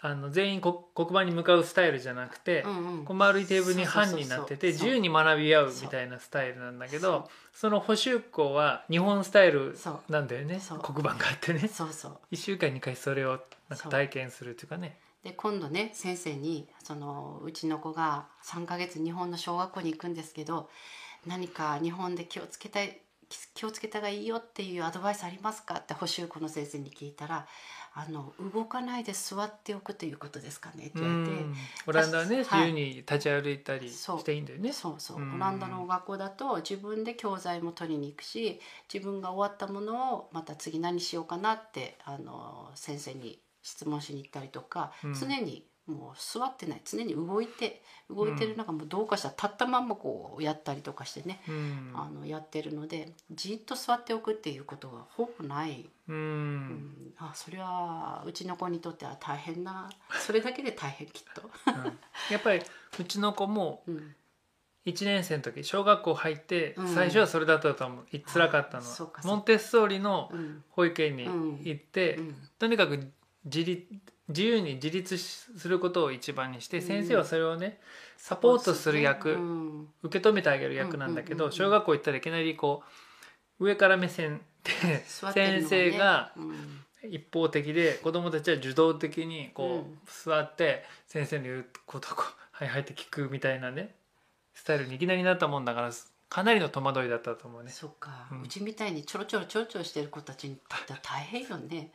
[0.00, 3.04] あの全員こ黒板に向かうスタイルじゃなくて、うんうん。
[3.04, 9.76] こう丸いテーブルに班になってて自由に学び合うみたいなスタイルなんだけどその補習校は日本スタイル
[10.08, 11.68] なんだよね黒板があってね。
[11.68, 12.18] そうそう。
[12.32, 14.98] 1週間に2回それをなんか体験するっていうかね。
[15.22, 20.68] で今度ね先生にそのうちの子が3ヶ月日本の小学校に行くんですけど
[21.26, 23.00] 何か日本で気をつけたい
[23.54, 27.46] 気をつけた方がいいよっていうアドバイスありますかって補習校の先生に聞いたら
[27.94, 31.30] あの動かないで座っておくということですかねってう言われて。
[31.30, 31.54] ん。
[31.86, 32.68] オランダはね自はい。
[32.68, 34.72] 由に立ち歩いたりしていいんだよね。
[34.72, 35.34] そうそう、うん。
[35.36, 38.60] オランダの学校だと自分で教材も取りに行くし
[38.92, 45.14] 自分が終わったものをまた次何しようかなってあの先生に質問しに行ったりとか、うん。
[45.14, 46.80] 常にもう座ってない。
[46.84, 51.92] 常に動いて動いてる中もどうかしたら立ったまんまこうやったりとかしてね、うん。
[51.94, 56.66] あのやってるのでじっと座っておくっていうことがほぼない、ううん。
[56.66, 61.42] んあそれはうちの子にとっては大変なそれだけで大変きっと。
[61.66, 61.98] うん。
[62.30, 62.62] やっぱり
[62.98, 64.14] うちの子も うん。
[64.86, 66.94] 1年生の時小学校入ってうん。
[66.94, 68.06] 最初はそれだったと思う。
[68.26, 69.10] 辛かったのは。
[69.24, 70.64] モンテッソーリのうん。
[70.70, 71.60] 保育園にうん。
[71.62, 72.36] 行ってうん。
[72.58, 72.98] とにかく
[73.44, 73.86] 自立
[74.28, 75.24] 自由に自立し
[75.56, 76.82] することを一番にしてうん。
[76.82, 77.78] 先生はそれをね
[78.16, 79.88] サポートする役うん。
[80.02, 82.82] 受け止めてあげる役なんだけど小学校行ったらいきなりこ
[83.60, 86.84] う上から目線で先生がうん。
[87.10, 93.94] 一方的で子供たちは受動的にこう座って先生の言うことをこうはいはいって聞くみたいなね
[94.54, 95.90] スタイルにいきなりなったもんだから
[96.28, 97.70] かなりの戸惑いだったと思うね。
[97.70, 101.92] そっか、ううんちみたいにちょろちょろちょろちょろしてる子たちにとっては大変よね。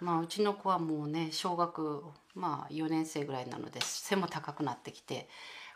[0.00, 2.02] まあうちの子はもうね小学
[2.34, 5.28] まあ4年生ぐらいなので背も高くなってきて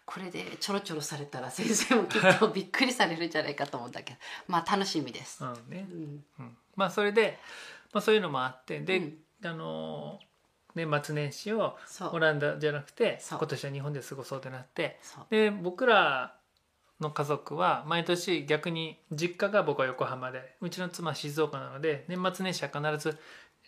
[0.04, 5.44] これでちょろちょろされたら先生もきっとびっくりされるんじゃないかと思うんだけどまあ楽しみです。
[5.44, 5.86] うんね。
[5.90, 6.24] うん。
[6.40, 6.56] うん。
[6.76, 7.38] まあそれで、
[7.92, 9.18] まあ、そういうのもあってで、うん。
[9.44, 10.32] あのー
[10.74, 11.76] 年末年始を
[12.12, 14.98] オランダじゃなくて今年は日本で過ごそうってなって
[15.30, 16.34] で僕ら
[17.00, 23.18] の家族は毎年逆に実家が僕は横浜でうちの妻は静岡なので年末年始は必ず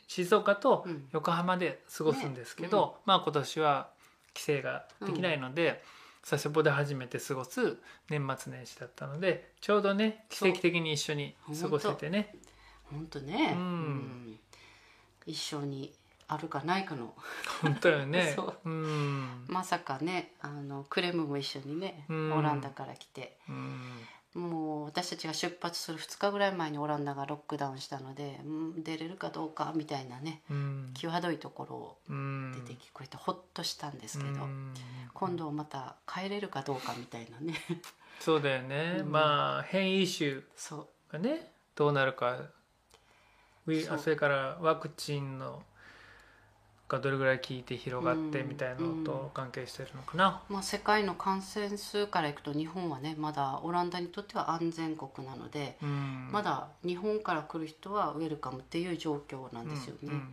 [0.09, 1.09] 静岡とうん。
[1.13, 3.89] 横浜で過ごすんですけど、まあ今年は
[4.33, 5.83] 帰省ができないので、
[6.29, 7.77] 佐世保で初めて過ごす
[8.09, 12.35] 年末年始だったのでちょうどね奇跡的に一緒に過ごせてね。
[12.91, 13.21] 本当。
[13.21, 14.39] ね、うん。
[15.27, 15.93] 一緒に
[16.27, 17.15] あるかないかの。
[17.63, 18.33] 本当よね。
[18.37, 18.69] そう。
[18.69, 19.45] うん。
[19.49, 22.33] まさかねあのクレムも一緒にね、うん。
[22.33, 23.37] オランダから来て。
[23.49, 23.81] うん
[24.35, 30.91] もう私たちが出発する2日ぐらい前にオランダがロックダウンしたので、うん、出れるかどうかみたいなねうん。
[30.95, 32.53] 際どいところをうん。
[32.53, 34.75] 出て聞こえてほっとしたんですけど、うん。
[35.13, 37.55] 今度また帰れるかどうかみたいなね。
[38.19, 39.13] そうだよね、うん。
[39.13, 40.41] まあ変異種
[41.13, 42.37] がねどうなるか。
[43.99, 45.63] それからワクチンの
[46.89, 50.43] がどれぐらい効いて広がってうんみたいなのと関係してるのかな。
[50.49, 60.11] まあ、世界の感染数からいくと日本はねまだオランダにとっては安全国なので、うんまだ日本から来る人はウェルカムっていう状況なんですよね。
[60.13, 60.29] うん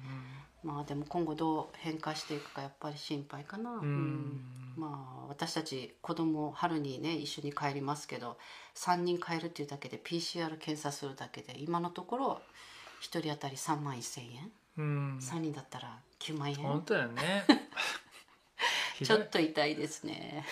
[0.64, 3.72] まあでも今後どう変化していくかやっぱり心配かな。
[3.72, 4.42] うん
[4.76, 8.38] まあ私たち子供春にね一緒に帰りますけど
[8.76, 12.42] 3人帰るっていうだけで PCR 検査するだけで今のところ
[13.02, 15.18] 1人当たり3万1,000円、うん。
[15.18, 16.56] 3人だったら9万円。
[16.58, 17.46] 本当だよね。
[18.98, 20.46] ひちょっと痛いですね。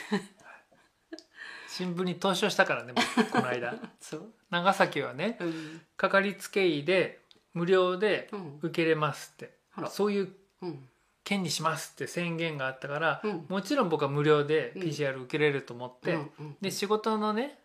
[1.68, 3.76] 新聞に投書したからね僕この間。
[4.02, 5.82] そう、長崎はねうん。
[5.96, 7.22] かかりつけ医で
[7.54, 8.60] 無料でうん。
[8.62, 9.90] 受けれますって、あら。
[9.90, 10.90] そういううん。
[11.24, 13.46] 県にしますって宣言があったから、うん。
[13.50, 14.82] もちろん僕は無料でうん。
[14.82, 17.60] PCR 受けれると思って、うんうんで仕事のね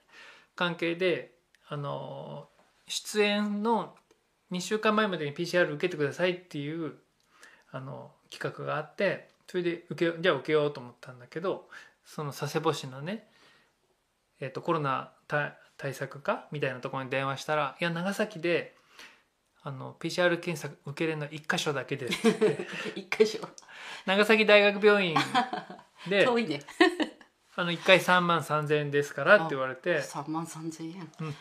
[0.55, 1.35] 関係で
[1.67, 2.49] あの
[2.87, 3.97] 出演の
[4.53, 6.95] 2週間前までに PCR 受けてくださいっていう
[7.71, 11.69] あの企画があってそれで受けじゃあ受けようと思ったんだけど
[12.05, 13.27] その佐世保市のね、
[14.41, 18.77] えー、とコロナ対対策課みたいなところに電話したら「いや長崎で
[19.63, 22.67] あの PCR 検査受けれるの1箇所だけです」って。
[22.95, 23.49] 一回しよ
[24.07, 25.17] 長崎大学病院
[26.09, 26.61] で 遠いね。
[27.57, 30.01] あの1回3万3,000円ですからって言われて。
[30.01, 31.35] 3万3000円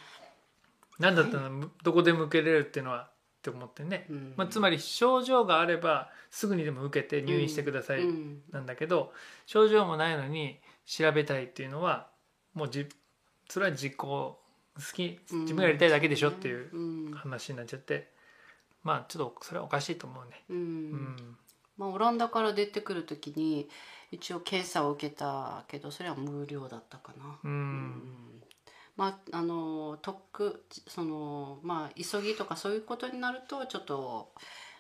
[0.99, 1.69] 何だったの？
[1.84, 4.34] どこでも受けれるっていうのはって思ってね、うん。
[4.38, 8.41] まあ、つまり症状があればすぐにでも受けて入院してくださいうん。
[8.51, 9.12] なんだけど、
[9.45, 12.10] 症状もないのに調べたいっていうのは
[12.53, 12.88] もうじ
[13.49, 14.38] それは自己好
[14.93, 15.41] きうん。
[15.41, 17.13] 自分がやりたいだけでしょっていううん。
[17.13, 18.12] 話になっちゃって。
[18.84, 20.43] まあちょっとそれはおかしいと思うね。
[20.49, 20.58] うん。
[20.58, 21.38] うん。
[21.75, 23.67] まあ、オランダから出てくる時に
[24.12, 27.39] 一応検査を受けたけどそれは無料だったかな。
[27.43, 27.53] ううん
[27.88, 28.43] ん
[28.95, 34.32] まああの特そのまあ急ぎとかそういうことになるとちょっと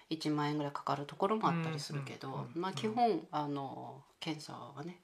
[0.09, 4.99] 1万円ぐらいかかるところもあったりするけど、まあ基本あの検査はね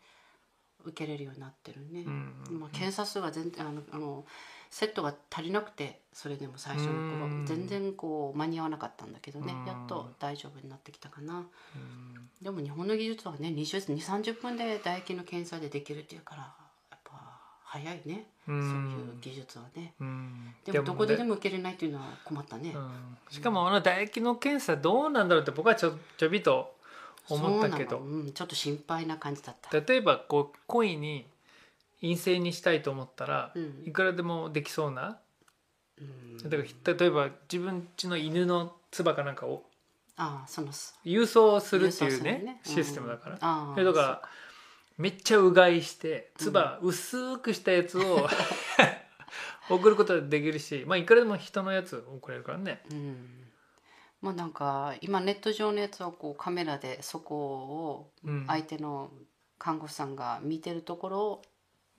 [0.85, 2.03] 受けれるようになってるね。
[2.05, 4.25] うんまあ、検査数が全然あのあの
[4.69, 9.65] セットが足りなくてそれでも最初の頃うん全然こう間に合わなかったんだけどねうん。
[9.65, 11.39] やっと大丈夫になってきたかな。
[11.39, 12.29] うん。
[12.41, 16.53] でも日本の技術はね2030分で唾液の検査でできるっていうから
[17.71, 18.25] 早いね。
[18.47, 19.93] うそうんいう技術はね。
[19.99, 20.55] うん。
[20.65, 22.73] でもどこででもも受けれないっていうのは困ったね。
[22.75, 22.91] うん。
[23.29, 26.73] しかもあの唾液の検査どうなんだろうって僕はちょちょびっと
[27.29, 27.97] 思ったけど。
[27.99, 29.79] そうん、ちょっと心配な感じだった。
[29.79, 31.27] 例えばこう故意に
[32.01, 33.83] 陰性にしたいと思ったらうん。
[33.85, 35.19] いくらでもできそうな。
[35.99, 36.37] うん。
[36.37, 39.63] だから例えば自分家の犬の唾かなんかを
[40.17, 40.69] ああその
[41.05, 42.61] 郵送するっていうねね。
[42.63, 44.23] システムだから、うんそれとか
[44.99, 48.27] めっちゃうがいして唾薄くしたやつを
[49.71, 52.81] 送ることができるしまあいくらでも人のやつ送れるからね。
[52.91, 53.45] うん。
[54.21, 58.45] まあなんか今ネット上のやつはこうカメラでそこをうん。
[58.45, 59.09] 相手の
[59.57, 61.41] 看護師さんが見てるところを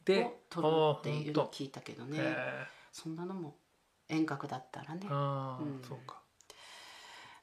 [0.05, 2.19] で撮るっていうのを聞いたけどね。
[2.21, 3.57] えそんなのも
[4.09, 5.07] 遠隔だったらね。
[5.07, 5.83] ー、ああ、うん。
[5.83, 6.21] そうか。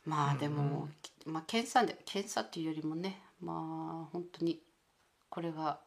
[0.05, 0.87] まあでも、
[1.25, 4.61] まあ、検査で検査っていうよりもねまあ本当に
[5.37, 5.77] これが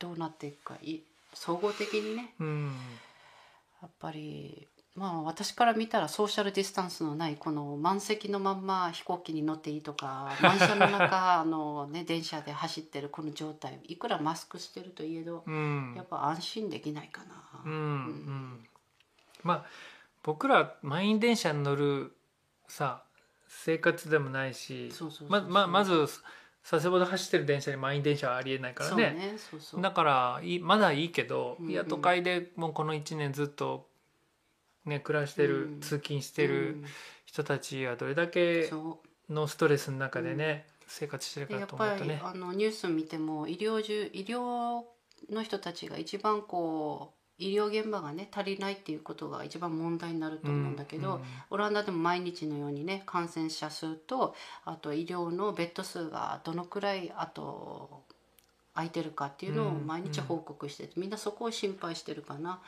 [0.00, 0.98] どうなっていくかい
[1.32, 2.34] 総合的にね。
[2.40, 2.72] うん。
[3.80, 4.66] やっぱり
[4.96, 15.94] まあ私から見たらソーシャルディスタンスのないこの満席のまんま飛行機に乗っていいとか満車の中 あの、ね、電車で走ってるこの状態いくらマスクしてるといえどうん。
[15.96, 17.62] やっぱ安心できないかな。
[17.64, 18.68] うんうん。
[19.44, 19.66] まあ
[20.24, 22.12] 僕ら満員電車に乗る
[22.66, 23.04] さ
[23.46, 24.92] 生活でもないし
[25.28, 26.08] まず
[26.68, 29.02] 佐世保で走ってる電車に満員電車はありえないからね。
[29.12, 29.36] ね
[29.80, 31.72] だからいいまだいいけど、うんうん。
[31.72, 33.86] いや都会でもうこの1年ずっと
[34.84, 35.80] ね暮らしてる、うん。
[35.80, 36.82] 通勤してる
[37.24, 38.98] 人たちはどれだけそ
[39.30, 42.20] のストレスの中でね、生活してるかと思うとね。
[42.24, 44.82] あのニュース見ても医療従医療
[45.30, 51.20] の人たちが一番こう医療現場がね足りないっていうことが一番問題になると思うんだけど、
[51.50, 58.02] オランダでも毎日のようにね感染者数とあと医療のベッド数がどのくらいあと
[58.74, 62.60] 空いてるかっていうのをうん毎日報告してて、みんなそこを心配してるかな。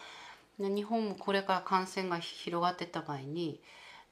[0.58, 3.60] で日本もこれから感染が広がってった場合に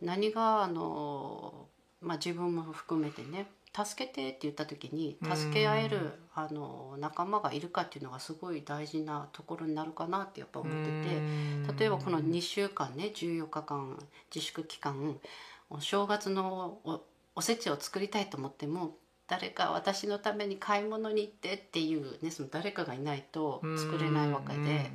[0.00, 1.66] 何があの、
[2.00, 3.46] まあ、自分も含めてね
[3.84, 11.76] 助けてって言った時に助け合えるあの仲間がいるかっていうのがすごい大事なところになるかなってやっぱ思ってて。
[11.78, 13.98] 例えばこの2週間ね14日間
[14.34, 15.16] 自粛期間
[15.68, 17.02] お正月のお
[17.34, 18.96] おせちを作りたいと思っても
[19.28, 24.90] 誰か私のために買い物に行ってっていうねその誰かがいないと作れないわけで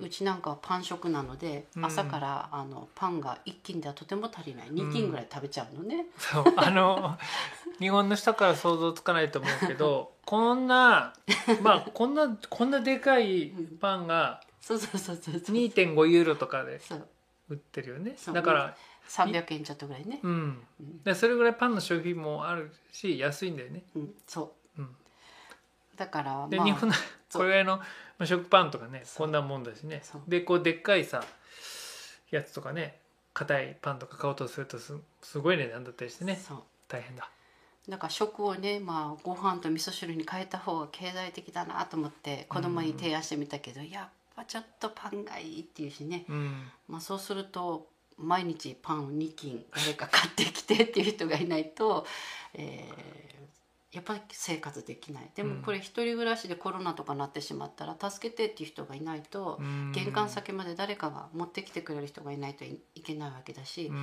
[0.00, 1.84] うちなんかはパン食なのでうん。
[1.84, 4.68] 朝からあのパンが1斤ではとても足りない。
[4.68, 6.06] 2斤ぐらい食べちゃうのね。
[6.18, 6.44] そう。
[6.56, 7.16] あの
[7.78, 11.14] 日本の人から想像つかないと思うけど こんな
[11.62, 15.56] まあこんなこんなでかいパンがそうそうそうそうそう。
[15.56, 17.06] 2.5ユーロとかでそう。
[17.50, 18.14] 売ってるよね。
[18.16, 18.34] そう。
[18.34, 18.76] だから
[19.08, 20.18] 300円ちょっとぐらいね。
[20.24, 20.64] うん。
[20.80, 21.02] うん。
[21.04, 24.82] でそれぐらいパンの消費もあるし安いんだよね、うん、そう。
[24.82, 24.88] うん、
[25.94, 26.94] だからまあで日本の
[27.28, 27.42] そう。
[27.42, 27.84] これぐらいのま
[28.18, 29.26] あ食パンとかねそう。
[29.26, 30.00] こんなもんだしね。
[30.02, 30.22] そう。
[30.26, 31.22] でこうでっかいさ
[32.32, 32.98] やつとかね
[33.34, 36.34] 硬いパンとか買おうとするとすすごい値段だったりしてね。
[36.34, 36.62] そう。
[36.88, 37.30] 大変だ
[37.88, 46.68] だから食をね、まあ、ご飯と味噌汁に変えた方が経済的だなと思って子供に提案してみたけど、やっぱちょっとパンがいいっていうしね、うん。
[46.88, 52.06] まあ、そうすると毎日パンを2斤誰か買ってきてっていう人がいないと、
[52.54, 53.36] えー
[53.96, 55.30] やっぱり生活できない。
[55.34, 59.92] でもこれ一人暮らしでコロナとかなってしまったら助けてっていう人がいないと、うん。
[59.92, 63.94] 玄関先まで誰かが持ってきてくれる人がいないといいけないわけだし、うん。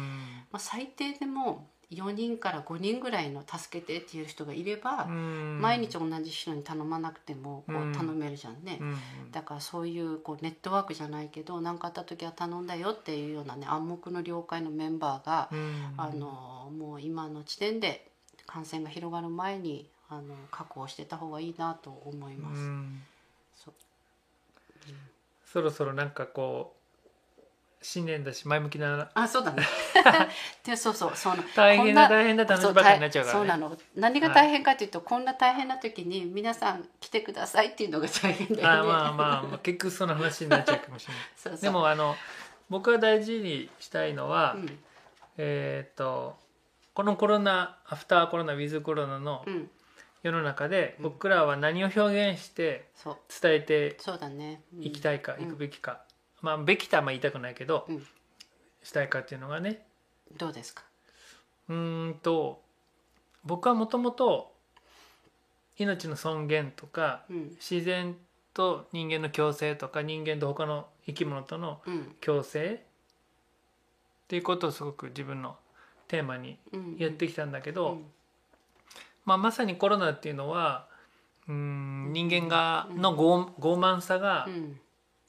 [0.52, 5.60] まあ、最低でも4人から5人ぐらいの助けてっていう人がいれば、うん。
[5.62, 8.78] 毎日同じ人に頼まなくてもこう頼めるじゃんね。
[8.80, 9.32] うん。
[9.32, 15.94] だからそういうこうネットワークじゃないけど何かあった時は頼んだよっていうようなね暗黙の了解のメンバーが、うん。
[15.98, 18.08] あのもう今の時点で
[18.46, 22.62] 感染が広がる前にあの確保してた方がいいなと思います。
[22.62, 23.02] うん。
[23.56, 23.74] そう。
[25.46, 26.83] そろそろなんかこう
[27.84, 29.62] 新年だし前向きなあそうだね。
[30.64, 31.44] でそうそうその。
[31.54, 33.40] 大変だ大変だって話ばっかりになっちゃうからね。
[33.40, 33.78] そうなの。
[33.96, 38.68] 何が大変かというと、こんな大変な時に皆さん来てくださいっていうのが大変だよね。
[38.68, 41.24] あまあまあまあ結局その話になっちゃうかもしれない。
[41.36, 42.16] そうでもあの
[42.70, 44.80] 僕が大事にしたいのは、うん。
[45.38, 46.42] えーっと
[46.94, 49.70] このコロナアフターコロナウィズコロナのうん。
[50.22, 51.04] 世の中でうん。
[51.04, 52.90] 僕らは何を表現して
[53.42, 53.98] 伝えて
[54.80, 55.44] いきたいか、うん。
[55.44, 56.03] いくべきか
[56.44, 58.06] まあべきとはあんま言いたくないけど、うん。
[58.84, 59.82] したいかっていうのがね。
[60.38, 60.84] どうですか？
[61.70, 62.62] うーんと
[63.46, 64.52] 僕はもともと
[65.78, 67.50] 命の尊厳とかうん。
[67.52, 68.16] 自然
[68.54, 72.16] と人間の共生とか人間と他の生き物とのうん。
[72.20, 72.80] 共生っ
[74.28, 75.56] ていうことをすごく自分の
[76.10, 76.98] テーマにうん。
[77.00, 78.06] やってきたんだけど、うん。
[79.26, 80.88] まあ、まさにコロナっていうのは
[81.48, 84.80] うーん人間がの傲傲慢さがうん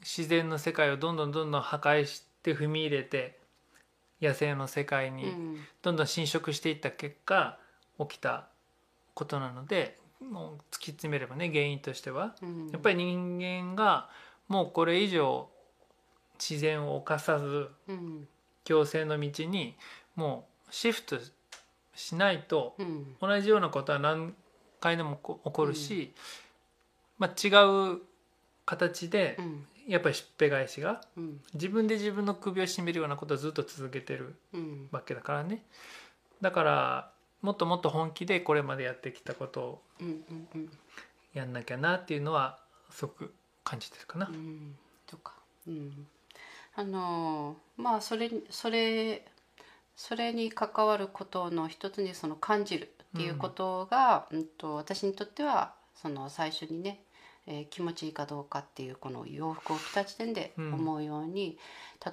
[0.05, 3.39] 自然の世界をどんどんどんどん破壊して踏み入れて
[4.21, 5.57] 野生の世界にうん。
[5.83, 7.59] どんどん侵食していった結果
[7.99, 8.47] 起きた
[9.15, 12.37] ことなのでもう突き詰めればね原因としては。
[12.43, 12.69] うん。
[12.71, 14.09] やっぱり人間が
[14.47, 15.49] もうこれ以上
[16.39, 18.29] 自然を侵さずうん。
[18.65, 19.75] 共生の道に
[20.17, 21.19] もうシフト
[21.95, 23.17] しないとうん。
[23.21, 24.35] 同じようなことは何
[24.81, 26.15] 回でもこ起こるし、
[27.19, 27.49] まあ、違
[27.95, 28.03] う
[28.67, 31.41] 形でうんやっぱりしっぺ返しがうん。
[31.55, 34.89] 自分で自分の首を絞めるようなことをずっと続けてるうん。
[34.91, 35.65] わけだからね。
[36.41, 37.11] だから
[37.43, 40.71] もっともっと本気でこれまでやってきたことをうんうんうん。
[41.35, 42.59] やんなきゃなっていうのは
[42.91, 44.27] すごく感じてるかな。
[44.27, 44.31] う。
[44.33, 44.77] ん。
[45.07, 45.35] とか。
[45.67, 46.07] うん。
[46.77, 49.25] あのーまあそれそれ
[49.97, 57.01] それに関わることの一つにその感じるっていうことが、うん、と私にとってはその最初にね、
[57.47, 60.75] えー気持ちいいかどうかっていうこの洋服を着た時点でうん。
[60.75, 61.59] 思うように、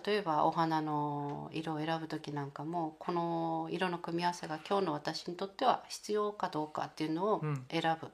[0.05, 7.65] 例えばお花の色を選ぶ時なんかもこの色の組み合わせが今日の私にとっては必要かどうかっていうのをうん。
[7.69, 8.09] 選ぶ、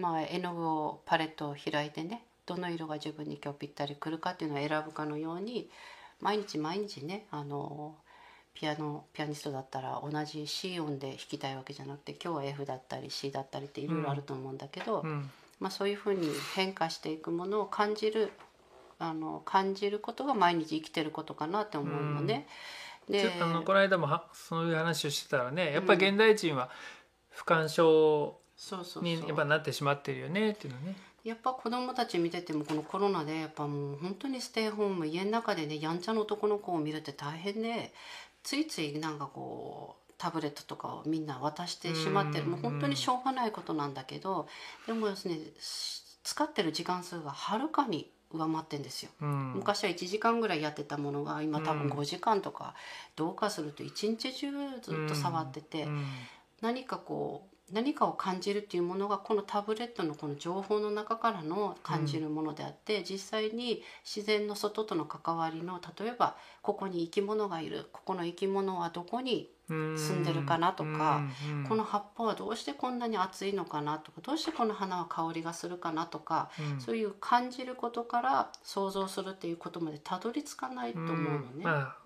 [0.00, 5.68] まあ絵の具をパレットを開いてねどの色が自分に今日ぴったりくるかっていうのを選ぶかのように
[6.20, 7.94] 毎日毎日ねあの
[8.54, 15.30] ピアノピアニストだったら同じ C 音で弾きたいわけじゃなくて今日は F だったり C だったりっていろいろあると思うんだけど、うん
[15.60, 18.32] まあ、そういうふうに変化していくものを感じる
[18.98, 22.46] あの感じることが毎日生きてることかなって思うのね。
[23.08, 26.68] であのこの間もはそういう話をしてたらねやっぱり現代人は
[27.30, 28.38] 不干渉
[29.00, 30.96] にやっぱなってしまってるよねっていうのね。
[31.24, 37.92] やっぱ子供たち見ててもこのコロナでやっぱもう本当にステイホーム家の中でねやんちゃな男の子を見るって大変で
[38.42, 42.44] ついついなんかこうタブレットとかをみんな渡してしまってる。
[42.44, 44.48] うんもう本当にしょうがないことなんだけど
[44.86, 49.10] でもですねし使ってる時間数がはるかに上回ってんですよ。
[49.22, 49.52] うん。
[49.54, 51.92] 昔は1時間ぐらいやってたものが今多分うん。
[51.92, 52.74] 5時間とか
[53.16, 54.50] どうかすると一日中
[54.82, 56.04] ずっと触ってて、うん
[56.60, 76.80] 何かこう何かを感じるっていうものがこのタブレットのこの情報の中からの感じるものであって、実際に自然の外との関わりの例えばここに生き物がいるここの生き物はどこにうん住んでるかなとかうんこの葉っぱはどうしてこんなに熱いのかなとかどうしてこの花は香りがするかなとか、うん。
[76.80, 81.64] そういう感じることから想像するっていうことまでたどり着かないと思うのね。
[81.66, 81.96] あ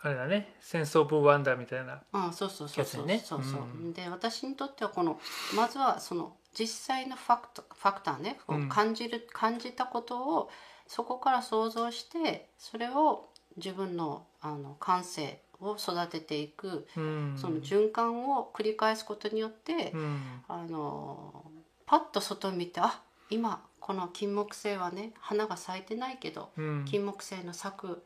[0.00, 2.02] あれだね「センス・オブ・ワンダー」みたいな。
[2.12, 3.42] うん、そうそうそうそう、そう。
[3.42, 3.64] そう、う。
[3.64, 3.92] ん。
[3.92, 5.18] で私にとってはこの
[5.56, 8.38] まずはその実際のファクトファクターね。
[8.68, 10.50] 感じる、感じたことを
[10.86, 17.34] そこから想像してそれを自分のあの感性を育てていくうん。
[17.36, 20.20] その循環を繰り返すことによって、うん。
[20.48, 21.44] あの
[21.86, 23.00] パッと外見てあ
[23.30, 26.84] 今この金木犀はね花が咲いてないけどうん。
[26.86, 28.02] 金木犀の咲く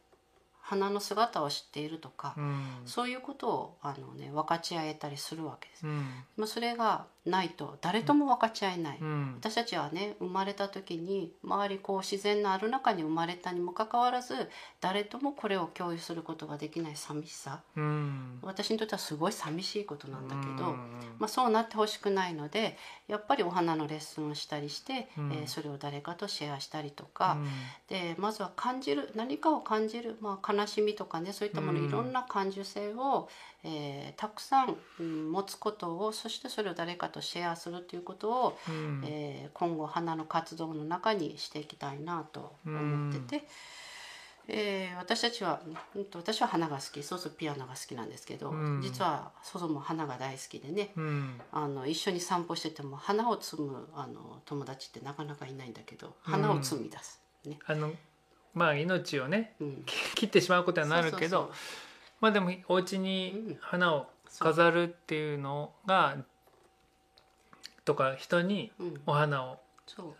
[0.72, 2.54] 花の姿を知っているとか、うん。
[2.86, 5.86] そういうことをあの、ね、分かち合えたりするわけです。
[5.86, 6.24] うん。
[6.36, 9.34] まあ、それがないと誰とも分かち合えない、うん。
[9.38, 14.34] 私たちはね生まれた時に周りこう自然のある中に生まれたにもかかわらず
[14.80, 17.60] 誰ともこれを共有することができない寂しさ。
[17.76, 18.38] うん。
[18.42, 20.76] 私にとってはすごい寂しいことなんだけど、うん
[21.18, 25.32] まあ、そうなってほしくないのでやっぱりお花のレッスンをしたりして、うん。
[25.32, 27.36] えーそれを誰かとシェアしたりとか、
[27.88, 31.88] でまずは感じる何かを感じる、まあ、悲しみとかねそういったもの、うん。
[31.88, 33.28] いろんな感受性を、
[33.64, 39.02] えーたくさん、うん持つことをそしてそれを誰かとシェアするということを、うん。
[39.06, 43.46] えー今後花の活動の中にしていきたいなと思ってて、
[44.48, 45.60] えー私たちは、
[45.94, 48.80] うんと私は花が好きそうそうピアノが好きなんですけど、うん。
[48.82, 50.92] 実は祖母も花が大好きでね。
[50.96, 51.40] うん。
[51.52, 57.20] あの一緒に散歩してても花を摘むあの友達ってなかなかいないんだけど花を摘み出す。
[57.46, 57.58] ね。
[57.66, 57.92] あの
[58.55, 59.84] まあ命をねうん。
[60.14, 61.53] 切ってしまうことにはなるけど
[62.20, 63.59] まあでもお家うにん。
[63.61, 64.07] 花を
[64.38, 66.16] 飾るっていうのが
[67.84, 68.72] とか人に
[69.07, 69.59] お花を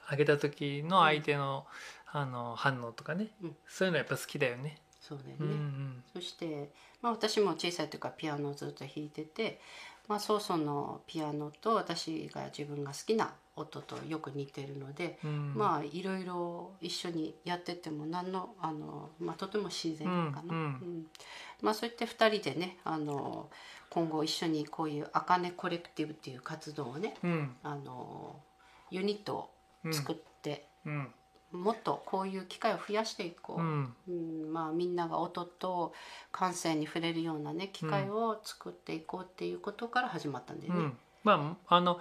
[0.07, 1.67] あげた時の相手の,、
[2.07, 3.57] あの反応とかね、うん。
[3.67, 4.79] そういうのやっぱ好きだよね。
[5.01, 6.05] そうだよね、うんうん。
[6.13, 6.71] そして、
[7.01, 9.61] まあ、私も小さい時からピアノをずっと弾いてて、
[10.09, 15.55] まあ、ソーソンのピアノと私が自分が好きな音とよく似てるので、うん。
[15.55, 20.55] まあいろいろ一緒にやってても何のあの、まあ、とても自然かな、うんうん。
[20.55, 21.07] うん。
[21.61, 23.49] まあ、そうやって2人でねあの
[23.91, 27.57] 今後一緒にこういう「あかねコレクティブ」っていう活動をねうん。
[27.63, 28.37] あの
[28.91, 29.51] ユニットを
[29.91, 31.15] 作って、うん
[31.53, 33.61] もっとこういう機会を増やしていこう。
[33.61, 33.95] うん。
[34.09, 35.93] うんまあ、みんなが音と
[36.31, 40.81] 感性に触れるようなね機会を作っていこうっていうことから始まったんだよね。
[40.81, 40.99] うん。
[41.25, 42.01] まああの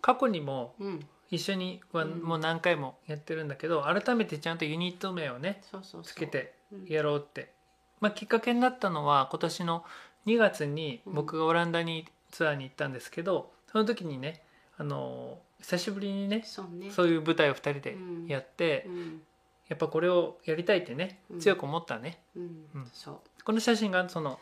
[0.00, 2.22] 過去にもうん、一緒にはうん。
[2.22, 6.02] もう何回もやってるんだけど、改めてちゃんとユニット名をねそうそうそう。
[6.04, 6.84] つけてうん。
[6.86, 7.52] やろうって、
[8.00, 9.84] まあ、きっかけになったのは今年の
[10.26, 14.42] 2月にうん僕がオランダにツアーに行ったんですけどその時にね
[14.78, 16.90] あの久しぶりにねそうね。
[16.90, 18.26] そういう舞台を2人でうん。
[18.26, 19.22] やって、うん。
[19.68, 21.40] やっぱこれをやりたいってねうん。
[21.40, 22.42] 強く思ったね、うん。
[22.74, 22.90] うん。
[22.92, 23.44] そう。
[23.44, 24.38] この写真がその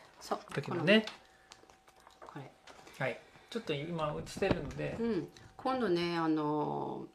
[0.53, 1.05] 時のね。
[2.21, 2.49] これ。
[2.97, 3.19] はい。
[3.49, 4.97] ちょっと今写してるので。
[5.57, 7.05] 今度ねあの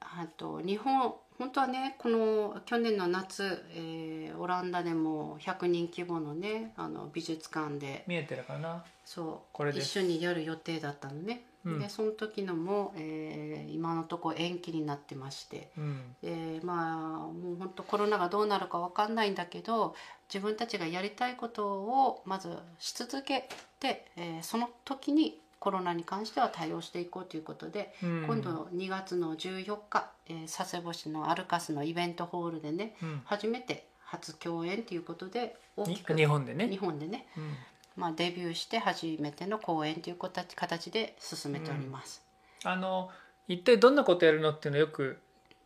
[0.00, 8.04] あと日本本当はねこの去年の夏、えーオランダでも100人規模のねあの美術館で。
[8.06, 8.84] 見えてるかな。
[9.04, 9.48] そう。
[9.52, 11.78] これ一緒にやる予定だったのね、うん。
[11.80, 16.16] でその時のも、えー今のところ延期になってまして、うん。
[16.22, 19.94] でまあもう本当コロナがどうなるかわかんないんだけど
[20.32, 23.48] 自分たちがやりたいことをまずし続け
[23.80, 28.24] て、えーその時にコロナに関しては対応していこうということで、うん。
[28.26, 33.22] 今度2月の14日、えー佐世保市のアルカスのイベントホールでねうん。
[33.24, 36.68] 初めて初共演ということで大にきく日本でね。
[36.68, 37.26] 日本でね。
[37.36, 37.54] うん
[37.96, 42.22] まあ、デビューして初めての公演という形形で進めております。
[42.64, 43.10] あの
[43.48, 45.18] 一体どんなことやるのっていうのよく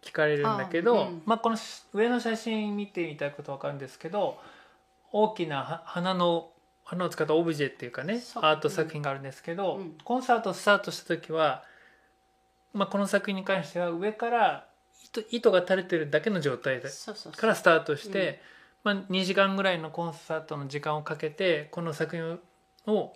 [0.02, 1.56] 聞かれるんだけどあうんまあ、この
[1.92, 4.38] 上の写真見てみたいことわかるんですけど
[5.12, 6.50] 大きなは花の
[6.84, 8.44] 花を使ったオブジェっていうかねそう。
[8.44, 9.96] アート作品があるんですけど、うん。
[10.02, 11.62] コンサートスタートした時は、
[12.72, 14.66] まあ、この作品に関しては上から
[15.04, 17.40] 糸糸が垂れてるだけの状態でそうそうそう。
[17.40, 18.40] からスタートして、
[18.82, 22.40] まあ、2時間ぐらいのコンサートの時間をかけてこの作品
[22.92, 23.12] を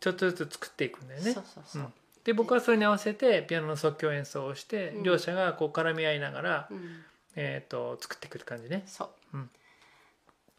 [0.00, 1.32] ちょっとずつ作っていくんだよね。
[1.32, 1.44] そう。
[1.54, 1.82] そうそう。
[1.82, 1.92] うん。
[2.24, 5.02] で僕はそれに合わせてピアノの即興演奏をして、うん。
[5.02, 7.04] 両者がこう絡み合いながら、うん。
[7.36, 8.82] えー、と作っていくって感じね。
[8.86, 9.50] そう、うん。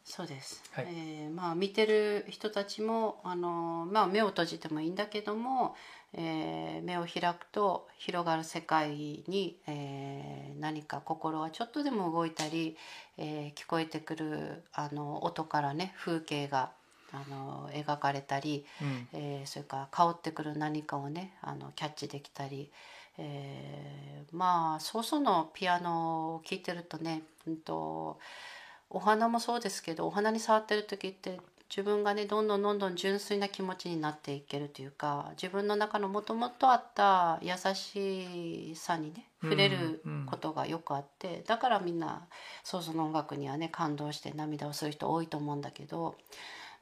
[0.03, 0.88] そうです、はい。
[0.89, 5.76] えーまあ見てる人たちもあの、まあ、目を閉じてもいいんだけども、
[6.14, 12.78] えー目を開くと広がる世界に、えー何か心がちょっとでも動いたり、
[13.18, 16.72] えー聞こえてくるあの音からね風景が
[17.14, 19.07] あの描かれたり、うん。
[19.14, 22.72] えーそれから香ってくる何かをねあのキャッチできたり、
[23.18, 28.20] えーまあ早々のピアノを聴いてるとね、うん、と
[28.89, 31.39] お花もそうですけどお花に触ってる時って
[31.72, 42.28] 自分がねどんどんどんどん純粋な気持ちになっていけるというか自分の中のもともとあった優しさにね触れるうんうんことがよくあってだからみんな
[42.63, 46.15] 早々の音楽にはね感動して涙をする人多いと思うんだけど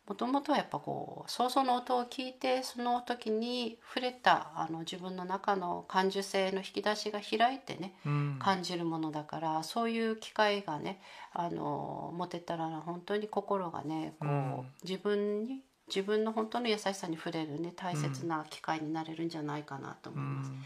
[0.09, 8.39] もともとはやっぱこう想像の音を聞いてその時に触れたあの自分の中の感受性の引き出しが開いてねうん。
[8.39, 10.99] 感じるものだからそういう機会がね
[11.31, 14.65] あの持てたら本当に心がねこう、うん。
[14.83, 20.49] 自分に自分の本当の優しさに触れるね大切な機会になれるんじゃないかなと思ういます。
[20.49, 20.63] ん。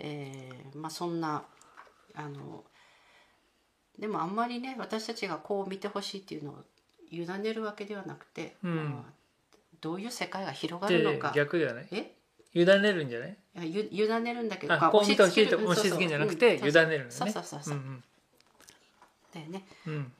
[0.00, 1.44] えーまあそんな
[2.14, 2.64] あの
[3.98, 6.56] でもあんまりね私たちがこう見てほしいっていうのを
[7.12, 8.90] 委ねるわけではなくて、うん。
[8.90, 9.12] まあ
[9.80, 11.32] どういう世界が広がでるのか。
[11.34, 12.12] 逆ではないえ？
[12.54, 13.36] 委ねるんじゃない？
[13.68, 17.06] いやゆ委ねるんだけど、あこう見てほしいとうん押し付けんじゃなくて委ねるのね。
[17.10, 18.02] そうそうそうそう、ん
[19.34, 19.64] だよね。
[19.86, 19.92] うん。
[19.94, 20.12] うん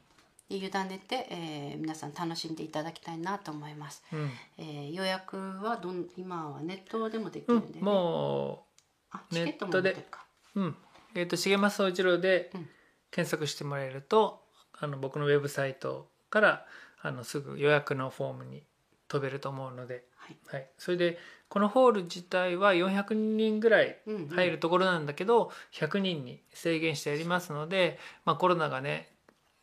[0.48, 4.30] 委ねて、えー皆さん楽しんでいただきたいなと思います、うん。
[4.58, 7.82] えー予約はどん今はネットでもできうんるんで、ね。
[7.82, 8.66] も
[9.10, 10.26] あネットでチケットも持ってるか。
[10.56, 10.76] ううん。
[11.14, 12.68] えっ、と重松総一郎でうん。
[13.10, 14.42] 検索してもらえると
[14.78, 16.66] あの僕のウェブサイトから
[17.02, 18.62] あのすぐ予約のフォームに
[19.06, 20.36] 飛べると思うので、はい。
[20.46, 21.18] はい、それで
[21.50, 24.28] このホール自体は400人ぐらいうんうん。
[24.28, 29.10] 入るところなんだけど、100人に制限してやりますので、まあ、コロナがね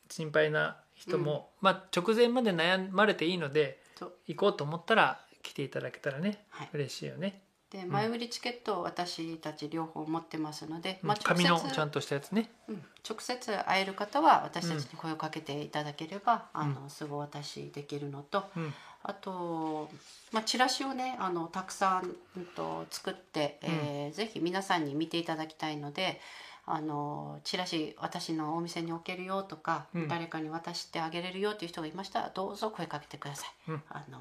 [0.09, 3.79] 心配な人も、まあ、直前まで悩まれていいので
[4.27, 6.69] 行こうと思ったら来ていただけたらねはい。
[6.73, 7.41] 嬉しいよね。
[7.71, 12.49] で前売りチケットを私たち両方持ってますので、まあ、直紙の接ちゃんとしたやつね。
[12.67, 12.83] うん。
[13.07, 18.73] 直接会える方は私たちに声をかけていただければ、あうのすぐお渡しできるのと、うん。
[19.03, 19.87] あと、
[20.31, 26.19] まあ、チラシをねあのたくさん、うん、と作って、えーぜひ皆さんに見ていただきたいので
[26.65, 30.07] あのチラシ私のお店に置けるよとか、うん。
[30.07, 33.71] 誰かに渡してあげれるよという人がいましたらどうぞ声かけてください。
[33.71, 33.83] うん。
[33.89, 34.17] あの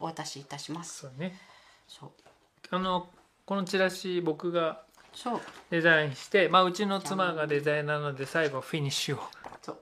[0.00, 1.00] お渡しいたします。
[1.00, 1.34] そうね。
[1.88, 2.10] そう
[2.72, 3.06] あの
[3.44, 4.80] このチラシ僕が
[5.68, 9.20] デザインして、まあ、うちの妻がデザイナーなので最後フィニッシュを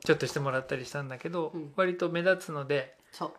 [0.05, 1.72] ちょっとしてもらったりしたんだけど、うん。
[1.76, 3.32] 割と目立つのでそう。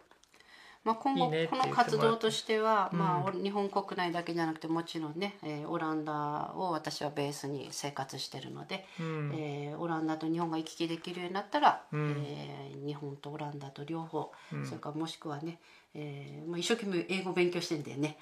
[0.85, 2.99] まあ、今後この活動としては、うん。
[2.99, 9.31] まあ、日本国内だけじゃなくてもちろんね、えーオランダを私はベースに生活してるので、うん。
[9.35, 12.23] えーオランダと日本が行き来できるようになったら、うん。
[12.25, 14.65] えー日本とオランダと両方、うん。
[14.65, 15.59] それからもしくはね、
[15.93, 18.17] えーまあ、一生懸命英語勉強してんだよね。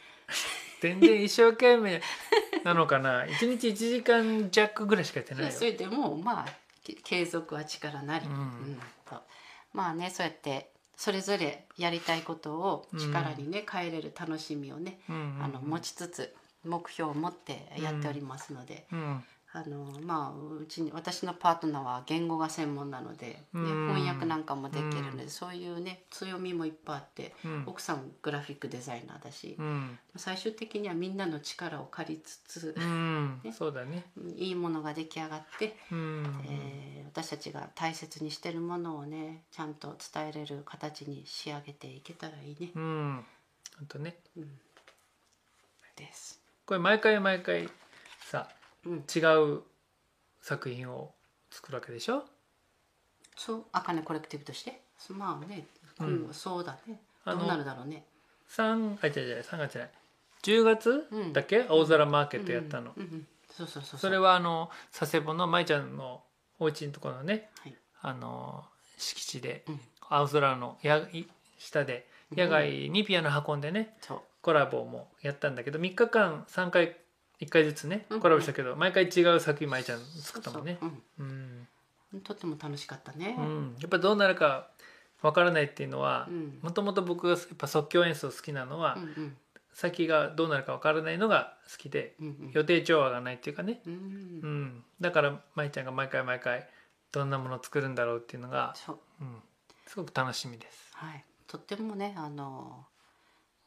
[0.81, 2.01] 全然一生懸命
[2.63, 5.51] なのかな？1日1時間弱ぐらいしかやってないよ。
[5.51, 6.45] それでもまあ
[6.83, 8.79] け継続は力なり、うん。
[9.09, 9.21] と。
[9.73, 15.43] まあねそうやってそれぞれやりたいことを力にね、変えれる楽しみをね、うんうんうん。
[15.43, 23.87] あの持ちつつ目標を持ってやっておりますので、うんあのまあうちに私のパートナーは言語が専門なので、ねうん。
[23.87, 25.29] 翻訳なんかもできるので、うん。
[25.29, 27.63] そういうね強みもいっぱいあって、うん。
[27.65, 29.97] 奥さんグラフィックデザイナーだし、うん。
[30.15, 33.41] 最終的にはみんなの力を借りつつう、ん。
[33.43, 34.05] ねそうだね。
[34.35, 36.45] いいものが出来上がって、うん。
[36.47, 42.71] えー私たちが大切にしてるものをねちゃんと伝えれる形に仕上げていけたらいいね。
[42.75, 43.25] うん。
[43.77, 44.15] ほんとね。
[45.95, 46.39] です。
[46.65, 47.67] これ毎回毎回
[48.25, 49.19] さうん、違
[49.55, 49.61] う
[50.41, 51.13] 作品を
[51.51, 52.23] 作るわけでしょ？
[53.35, 55.65] そう、あかねコレクティブとして、まあね、
[55.99, 56.29] うん。
[56.33, 56.99] そうだね。
[57.25, 58.03] どうなるだろうね。
[58.49, 59.91] 3あ違う違う3月じゃない。
[60.43, 61.33] 10月うん。
[61.33, 63.27] だっけ、青空マーケットやったの、うんうんうん。
[63.51, 63.99] そうそうそうう。
[63.99, 66.23] それはあの佐世保の舞ちゃんの
[66.59, 67.75] お家のところのねはい。
[68.01, 68.63] あの
[68.97, 69.79] 敷地でうん。
[70.09, 71.27] 青空のやい
[71.57, 73.97] 下で野外にピアノ運んでね。
[74.41, 76.95] コラボもやったんだけど3日間3回
[77.41, 81.67] 1回ずつねうんコラボしたけど毎回違う作品舞ちゃん作ったもんねそうん、
[82.13, 82.21] うん。
[82.21, 83.35] とっても楽しかったね。
[83.37, 84.69] うん、やっぱどうなるか
[85.21, 86.59] わからないっていうのはうん。
[86.61, 89.37] もともと僕がやっぱ即興演奏好きなのは、うんうん
[89.71, 96.67] 先がどうなるかわからないのが好きでうんうん予定調和がないっていうかね、うんうん、だから舞ちゃんが毎回毎回
[97.11, 98.99] どんなものを作るんだろうっていうのが、そう。
[99.21, 99.41] うん、
[99.87, 100.91] すごく楽しみです。
[100.93, 101.23] はい。
[101.47, 102.85] とってもね、あの。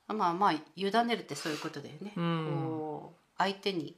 [0.08, 2.12] まあまあ、委ねるってそういうことだよね。
[2.16, 3.96] うんこう相手に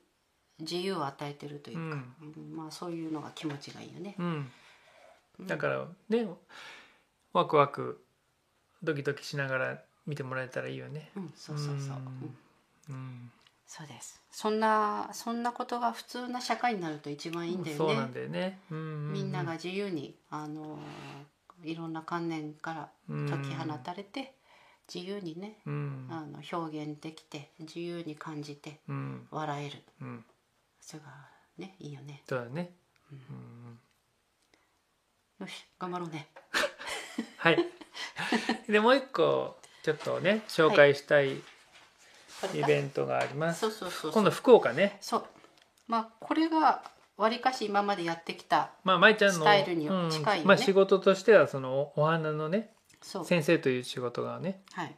[0.61, 4.15] 自由を与えてるというか、うんうんまあそういうのが気持ちがいいよね。
[4.19, 4.51] うん、
[5.41, 6.27] うんだからね
[7.33, 8.01] ワクワク
[8.83, 11.11] ドキドキしながら見てもらえたらいいよね。
[11.17, 11.97] うん、そうそうそう。
[12.91, 13.31] うん、
[13.67, 14.21] そうです。
[14.31, 17.79] そんなそんなことが普通な社会になると一番いいんだよね。
[17.79, 18.59] そうなんだよね。
[18.71, 20.79] うんうんうんみんなが自由にあの
[21.65, 24.35] いろんな観念から解き放たれて、
[24.93, 30.25] 自由にねうんあの表現できて自由に感じてうん笑えるうん
[30.81, 31.07] それが
[31.59, 32.23] ねいいよね。
[32.29, 32.73] そうだね。
[35.41, 36.29] よし頑張ろうね。
[37.39, 37.59] はい。
[38.69, 41.43] でもう一個ちょっとね紹介したいイ
[42.67, 43.61] ベントがあります。
[43.61, 44.13] そうそうそうそう。
[44.13, 44.99] 今度福岡ね。
[45.01, 45.27] そう。
[45.87, 46.83] まあこれが
[47.17, 52.74] わりかし今までやってきたまあ舞ちゃんのスタイルに近いよねうんまあ仕事としてはそのおお花のね
[53.25, 54.63] 先生という仕事がね。
[54.73, 54.95] はい。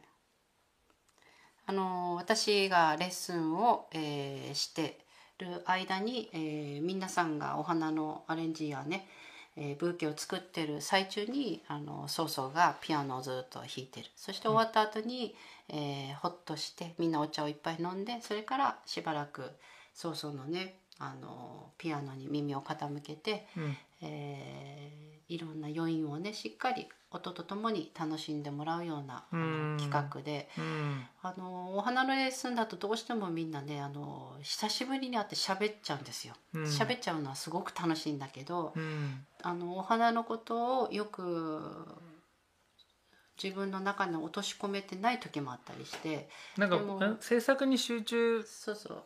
[1.65, 4.99] あの私がレッスンを、えーして
[5.39, 9.07] る間に、えー皆さんがお花のアレンジやね、
[9.57, 15.35] えーブーケを作ってる最中にあのソーソーがピアノをずっと弾いてるそして終わった後に、
[15.67, 19.51] えーほっとしてみんなお茶をいっぱい飲んでそれからしばらく
[19.93, 29.77] ソーソーのねあのピアノに耳を傾けて、うんえーいろんな余韻をねしっかり音とともに楽しんでもらうようなあうん。
[29.77, 30.49] の企画で。
[30.57, 31.05] うん。
[31.23, 36.33] あのお花のレッスンだとどうしてもみんなねあの久しぶりに会って喋っちゃうんですよ。
[36.53, 36.63] うん。
[36.63, 39.25] 喋っちゃうのはすごく楽しいんだけどうん。
[39.41, 41.85] あのお花のことをよく
[43.41, 46.27] 自分の中に落とし込めてない時もあったりして
[46.57, 48.43] なんか制作に集中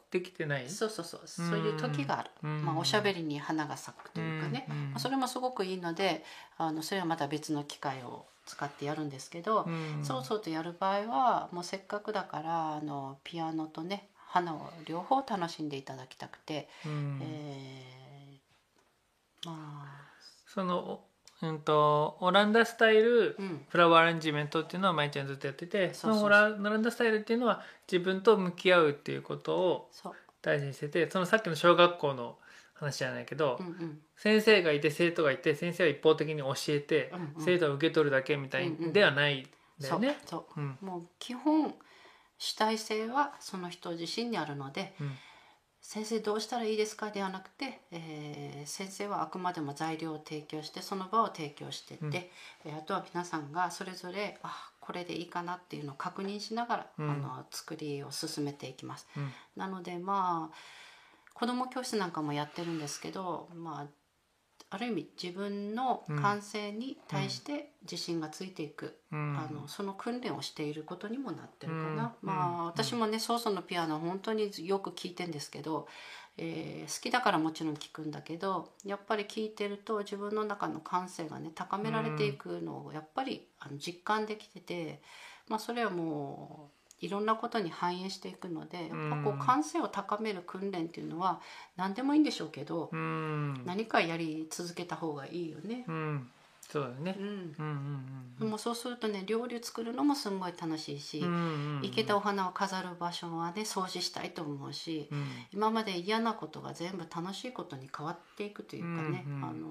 [0.10, 0.70] できてない？
[0.70, 1.22] そうそうそう。
[1.28, 2.66] そういう時がある、うん。
[2.66, 6.24] まあ、おしゃべりに花が咲くというかね、まあそれもすごくいいので
[6.58, 10.00] あのそれはまた別の機械を使ってやるんですけど、うん。
[10.04, 17.20] そうそうとやる場合はもうせっかくだからあのピアノとね花を両方楽しんでいただきたくて、うん。
[17.22, 19.54] えーま
[19.86, 20.12] あ。
[20.48, 21.11] そのお
[21.44, 23.66] うんとオランダスタイルうん。
[23.70, 27.62] フラワーアレンジメントっていうのは舞ちゃんずっとやっててそのオラオランダスタイルっていうのは
[27.92, 29.90] 自分と向き合うっていうことを
[30.42, 32.38] 大事にしててそのさっきの小学校の
[32.74, 34.00] 話じゃないけど、うんうん。
[34.16, 37.46] 先生がいて生徒がいて先生は一方的に教えて、うんうん。
[37.46, 39.48] 生徒は受け取るだけみたいではないん
[39.82, 40.18] だよね。
[40.82, 41.74] もう基本
[42.38, 45.12] 主体性はその人自身にあるのでうん
[45.94, 52.14] 先生どうしたらいいですかではなくて、えー先生はあくまでも材料を提供してその場を提供してって、うん。
[52.14, 57.12] えーあとは皆さんがそれぞれあこれでいいかなっていうのを確認しながら、うん。
[57.12, 59.06] あの作りを進めていきます。
[59.18, 59.34] うん。
[59.58, 60.56] なのでまあ
[61.34, 63.88] 子ども教室なんかもやってるんですけど、まあ、
[64.74, 69.38] ある意味自分の感性に対して自信がついていく、うん。
[69.38, 72.30] あのその訓練をしていることにもなってるかな、うん。
[72.30, 72.62] まうん。
[72.62, 75.88] あ私もねソーソのピアノ本当によく聴いてんですけど、
[76.38, 85.02] えー好きだからもちろん聴くんだけどやっぱり聴いてると自分の中の感性がね高められていくのをやっぱりあの実感できてて、
[85.50, 91.42] まあ、それはもういろんなことに反映していくのでやっぱこう感性を高める訓練っていうのは
[91.76, 93.66] 何でもいいんでしょうけど、うん。
[93.66, 95.84] 何かやり続けた方がいいよね。
[95.88, 96.32] うん
[96.72, 97.16] そうだよね。
[97.20, 97.22] う。
[97.22, 97.26] ん。
[97.26, 101.38] うんうんでもそうするとね料理を作るのもすんごい楽しいし、うんうんう
[101.80, 105.26] ん生けたお花を飾る場所はね掃除したいと思うし、うん。
[105.52, 109.68] 今まで嫌なことが全部楽しいことに変わっていくというかね、うんうんうんあの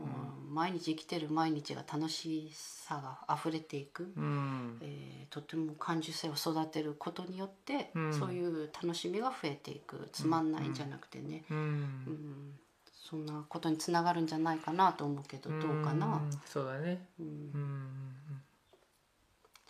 [0.51, 2.97] 毎日生きてる毎日が楽しさ
[3.29, 4.79] が溢れていく、うん。
[4.83, 8.13] えーとても感受性を育てることによって、うん。
[8.13, 10.09] そういう楽しみが増えていく。
[10.13, 11.57] つまんないんじゃなくてね、うん。
[11.59, 12.55] うん
[13.03, 16.07] そんなことにつながるんじゃないかなと思うけどどうかな？
[16.07, 17.09] んそうだね。
[17.19, 18.43] うんうん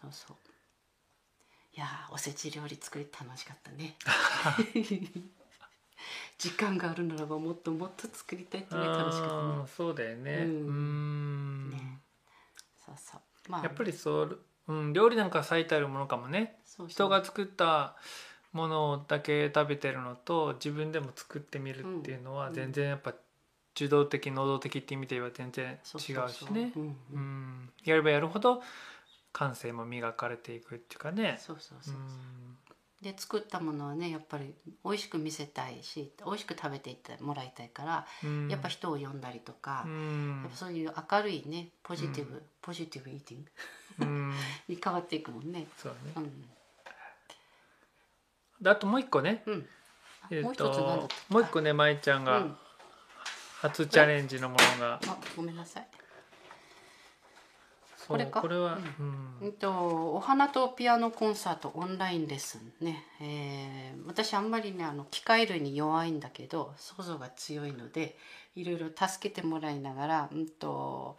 [0.01, 0.37] そうそう。
[1.76, 3.97] いやーおせち料理作り楽しかったね。
[6.39, 9.68] 時間があるならばもっともっと作りたいってい楽しかったね。
[9.76, 10.33] そうだよね。
[10.33, 12.01] ううんんね
[12.85, 13.20] そうそう。
[13.49, 16.59] まあやっぱりそう、うん、料理なんか最たるものかもね。
[16.89, 17.97] 人が作った
[18.53, 22.55] ものだけ食べてるのと自分でも作ってみるっていうのはうん。
[22.55, 23.14] 全然やっぱ
[23.74, 26.72] 受動的能動的って意味で言えば全然違うしね。
[26.76, 27.18] うんうう。
[27.18, 28.62] んん、やればやるほど
[29.32, 31.38] 感性も磨かれていくっていうかね。
[31.40, 31.94] そうそうそう。
[31.94, 31.98] う。
[31.98, 32.57] ん
[33.01, 38.48] で作ったものはねやっぱり美味しく見せたいし美味しく食べていってもらいたいから、うん。
[38.48, 40.40] やっぱ人を呼んだりとか、うん。
[40.42, 43.51] やっぱそういう明るいねポジティブ、ポジティブイーティング
[44.01, 44.34] うん。
[44.68, 45.66] に変わっていくもんね。
[45.78, 46.28] そうだね。
[46.28, 46.42] うん。
[46.42, 46.59] で
[48.64, 49.68] あともう一個ね、うん。
[50.22, 51.04] あえっもう一つなんだとった？
[51.06, 52.56] っけもう一個ね舞ちゃんがうん。
[53.61, 55.86] 初チャレンジのものが、あごめんなさい。
[57.94, 58.40] そうこれか？
[58.40, 59.48] これは、ううん。
[59.48, 68.16] うんとお花とピアノコンサートオンラインレッスンね、えー私あんまりねあの機械類に弱いんだけど想像が強いので
[68.56, 71.16] いろいろ助けてもらいながら、うん、と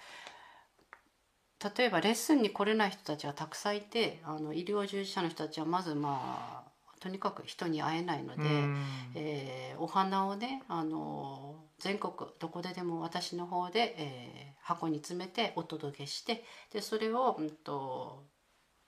[1.78, 6.20] 例えばレッスンに来れない人たちがたくさんいてあの医療従事者の人たちはまずま
[6.60, 6.61] あ
[7.02, 8.44] とにかく人に会えないので。
[8.44, 8.86] うん
[9.16, 18.24] えーお花をね、あの全国どこででも私の方で、えー箱に詰めてお届けしてでそれを、うん、と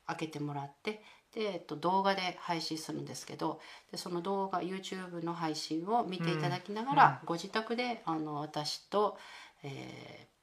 [0.05, 1.01] 開けてもらって
[1.33, 3.59] で、えっと、動画で配信するんですけど
[3.91, 9.17] でその動画 YouTube の配信を見ていただきながら、ご自宅であの私と、
[9.63, 10.33] えー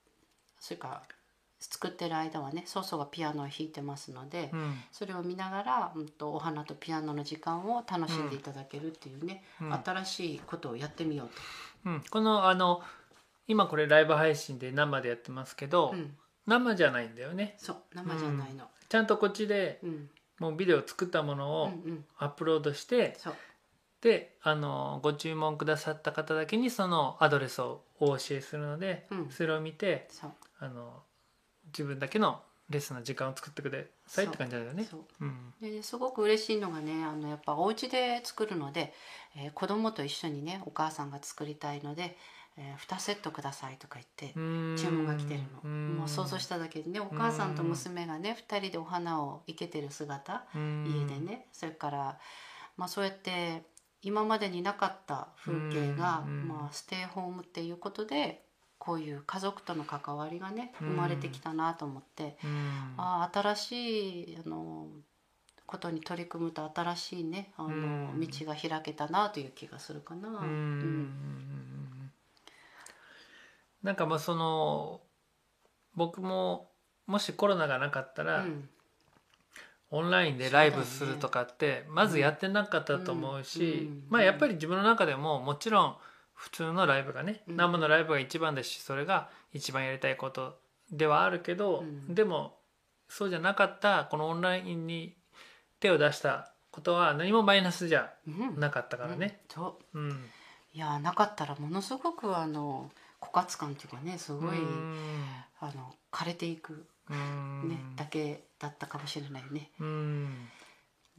[0.62, 1.02] それから
[1.61, 4.50] 作ってる間はねソーソがピアノを弾いてますので。
[4.52, 4.74] うん。
[4.92, 9.72] それを見ながら、うん、とお花とピアノの時間を楽しんでいただけるっていうね、うん。
[9.72, 11.28] 新しいことをやってみよう
[11.86, 12.82] うん、このあの
[13.46, 16.14] 今これライブ配信で生でやってますけど、と、うん、
[16.46, 17.54] 生じゃないんだよね。
[17.58, 20.11] そう生じゃないの、ちゃんとこっちでうん。
[20.38, 22.04] もうビデオ作ったものうんをうん。
[22.18, 23.34] アップロードして、そう。
[24.00, 29.30] であのご注文くださった方だけにそのアドレスをお教えするので、うん。
[29.30, 30.30] それを見てそう。
[30.58, 31.02] あの
[31.72, 34.86] 自分だけのレッスンの時間を作ってくださいって感じだよね。
[34.88, 35.04] そう。
[35.20, 35.54] うん。
[35.60, 38.94] ですごく嬉しいのがねあのやっぱお家で作るので、
[39.36, 42.16] えー子供と一緒にねお母さんが作りたいので、
[42.56, 44.76] えー2セットください」とか言ってうん。
[44.78, 45.96] 注文が来てるの、ん。
[45.96, 50.84] もう想像しただけでねお母さんと娘がね2人でお花を生けてる姿うん。
[50.86, 51.48] 家でね。
[51.52, 52.18] それから、
[52.76, 53.64] まあ、そうやって
[54.02, 56.46] 今までになかった風景が、うん。
[56.48, 58.44] まあ、ステイホームっていうことで
[58.81, 60.89] こういう家族との関わりがねうん。
[60.89, 62.95] 生まれてきたなと思って、うん。
[62.97, 64.87] ああ新しいあの
[65.66, 68.20] ことに取り組むと新しいねあの、うん。
[68.20, 70.28] 道が開けたなという気がするかな。
[70.28, 70.35] うん。
[70.35, 72.11] うん
[73.83, 75.01] なんかまあその
[75.95, 76.70] 僕も
[77.07, 78.68] もしコロナがなかったら、うん。
[79.93, 84.05] オンラインでライブするとかってまずやってなかったと思うし、うん。
[84.09, 85.97] まあやっぱり自分の中でももちろん
[86.41, 87.57] 普通のライブがね、うん。
[87.57, 90.59] 生のライブが一番ですしそれが一番やりたいこと
[90.91, 92.14] ではあるけど、うん。
[92.14, 92.57] でも
[93.11, 95.14] そうじゃなかったこのオンラインに
[95.80, 98.59] 手を出したことは何もマイナスじゃうん。
[98.59, 99.41] なかったからね。
[99.51, 99.55] うん。
[99.55, 99.99] そう。
[99.99, 100.30] うん。
[100.72, 104.97] いやなかったらものすごくあの枯渇感っていうかねすごい、うん。
[105.61, 107.68] あの枯れていく、うん。
[107.68, 109.70] ねだけだったかもしれないね。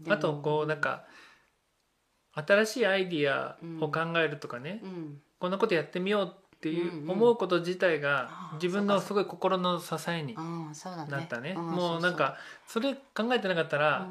[0.09, 1.03] あとこうなん、か
[2.33, 5.21] 新しいアイディアを考えるとかね、うん。
[5.39, 10.35] こんなことやってみようっていう思うこと自体が自分のすごい心の支えに。
[10.35, 11.53] なったね。
[11.53, 14.07] んもうなんかそれ考えてなかったら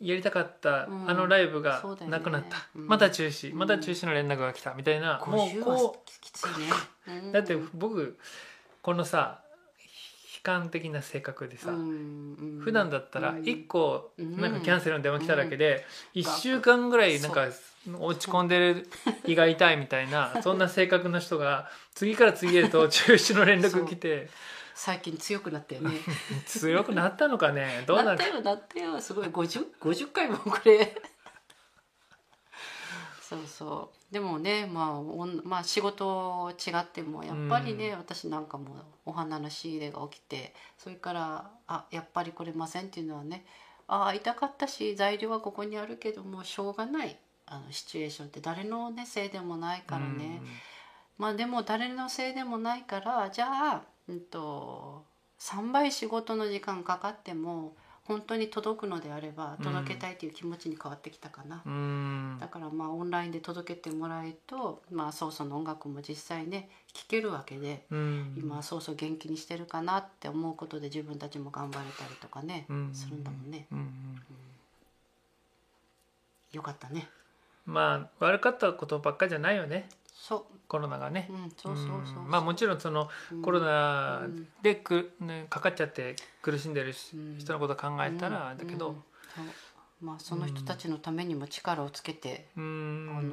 [0.00, 1.10] やりたかったうん。
[1.10, 2.86] あのライブがなくなった、うん。
[2.88, 3.52] また中止。
[3.52, 3.58] うん。
[3.58, 4.74] また中止の連絡が来た。
[4.74, 6.04] みたいな、うん、もう50こ。
[7.06, 8.18] ううんだって僕
[8.80, 9.41] このさ悲
[10.42, 12.60] 観的な性格でさ、うんうん。
[12.60, 14.40] 普段だったらうん1個うん。
[14.40, 15.84] なんかキャンセルの電話来ただけで
[16.14, 17.48] 1週間ぐらいなんか
[17.98, 18.88] 落ち込んでる
[19.24, 24.28] 胃が痛いみたいな そんな性格の人が次から次へと中止の連絡来て。
[24.74, 25.90] 最近強くなったよね。
[26.46, 27.84] 強くなったのかね？
[27.86, 28.98] どうなったよなったよ。
[29.00, 29.26] すごい。
[29.26, 30.96] 50, 50回もこれ。
[33.20, 37.98] そうそうでもねまあおんまあ仕事違ってもやっぱりね、うん。
[37.98, 38.66] 私なんかも
[39.06, 43.44] お花の仕入れが起きてそれからあやっぱり来れませんっていうのはね
[43.88, 50.40] あ会いたかったし材料はここにあるけどもしょうがないあのシチュエーションって誰の、ね、せいでもないからね、
[51.18, 55.04] まあでも誰のせいでもないからじゃあ、うん、と
[55.40, 57.74] 3倍仕事の時間かかっても
[58.12, 59.64] 本当に届くのであればうん。
[59.64, 62.36] 届けたいという気持ちに変わってきたかな、うん。
[62.40, 68.34] だからまあオンラインで届けてもらえるとまあそうそうの音楽も実際ね聴けるわけで、うん。
[68.36, 72.94] 今はそうそう元気にしてるかなって思うことで自分たちも頑張れたりとかね、うん。
[72.94, 73.66] するんだもんね。
[73.72, 74.22] うん。
[76.52, 77.08] よかったね。
[77.64, 79.88] まあ悪かったことばっかじゃないよね。
[80.12, 81.28] そコロナがね。
[82.26, 83.10] まあもちろんその
[83.42, 84.48] コロナうん。
[84.62, 86.94] でく、ね、かかっちゃって苦しんでる
[87.38, 88.96] 人のこと考えたらだけど。
[90.00, 93.14] まあその人たちのためにも力をつけて、うん。
[93.18, 93.32] あの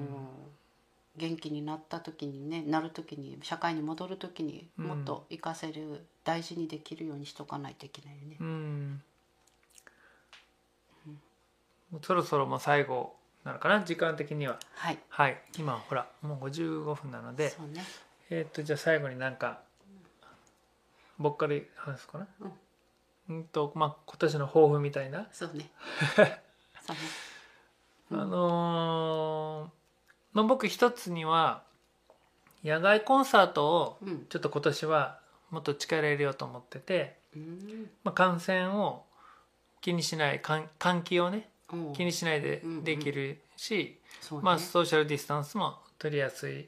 [1.15, 4.85] 元気になった時にねなる時に社会に戻る時にうん。
[4.87, 8.99] もっと活かせる、大事にできるようにしとかないといけないよね。
[12.03, 13.15] そろそろもう最後
[13.49, 13.81] なのかな？
[13.81, 17.83] 時間的にははい、はい今ほらもう55分なのでそうね。
[18.29, 19.59] えっ、とじゃあ最後になんか
[21.17, 22.27] 僕から話すかな？
[23.29, 25.27] うんとまあ今年の抱負みたいな？
[25.31, 25.69] そうね。
[26.15, 27.01] そうね。
[28.11, 29.69] あのー
[30.33, 31.63] まあ、僕一つには
[32.63, 34.25] 野外コンサートをうん。
[34.27, 35.19] ちょっと今年は
[35.51, 37.89] もっと力入れようと思ってて、うん。
[38.03, 39.03] まあ、感染を
[39.81, 41.43] 気にしない換換気をねうん
[41.93, 44.45] 気にしないでうんうんできるし、そうね。
[44.45, 46.67] まあ、ソーシャルディスタンスも取りやすい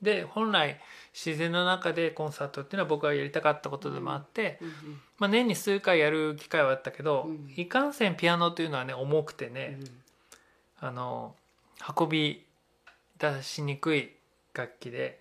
[0.00, 0.80] で本来
[1.12, 4.74] 自然の中でコンサートっていうのは僕はやりたかったことでもあって、うんうん
[5.18, 9.78] まあ、年に数回やる機会はあったけど、うんいかんせんピアノというのはね重くてね、
[10.80, 11.34] あの
[11.98, 12.44] 運び
[13.18, 14.12] 出しにくい
[14.54, 15.20] 楽器で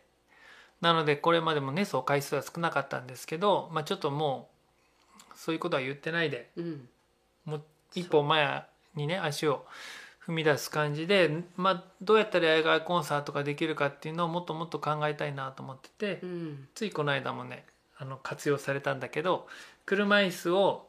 [0.81, 6.65] なのでこれまでもねそう回数は少なかったんですけど、まあ、ちょっともうそういうことは言ってないでうん。
[6.65, 6.89] うん。
[7.45, 7.63] もう
[7.95, 8.63] 一歩前
[8.97, 9.65] にね足を
[10.27, 16.67] 踏み出す感じで、まあ、どうやったら野外コンサートができるかっていうのをもっともっと考えたいなと思ってて、うん。
[16.75, 17.65] ついこの間もね
[17.97, 19.47] あの活用されたんだけど
[19.85, 20.87] 車椅子を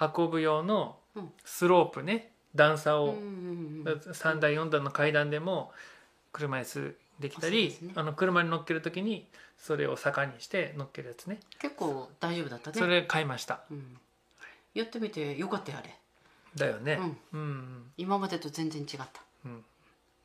[0.00, 5.72] 運ぶ用のうんスロープね段差を、うんうんうん3段4段の階段でも
[6.32, 9.26] 車椅子できたりねあの車に乗っける時に
[9.58, 12.78] それを坂にして乗っけるやつね結構大丈夫だったね。
[12.78, 13.98] それ買いましたうん。
[14.74, 15.94] やってみてよかったよあれ。
[16.56, 16.98] だよね。
[17.32, 17.40] うん。
[17.40, 19.06] うん、今までと全然違った。
[19.44, 19.64] うん、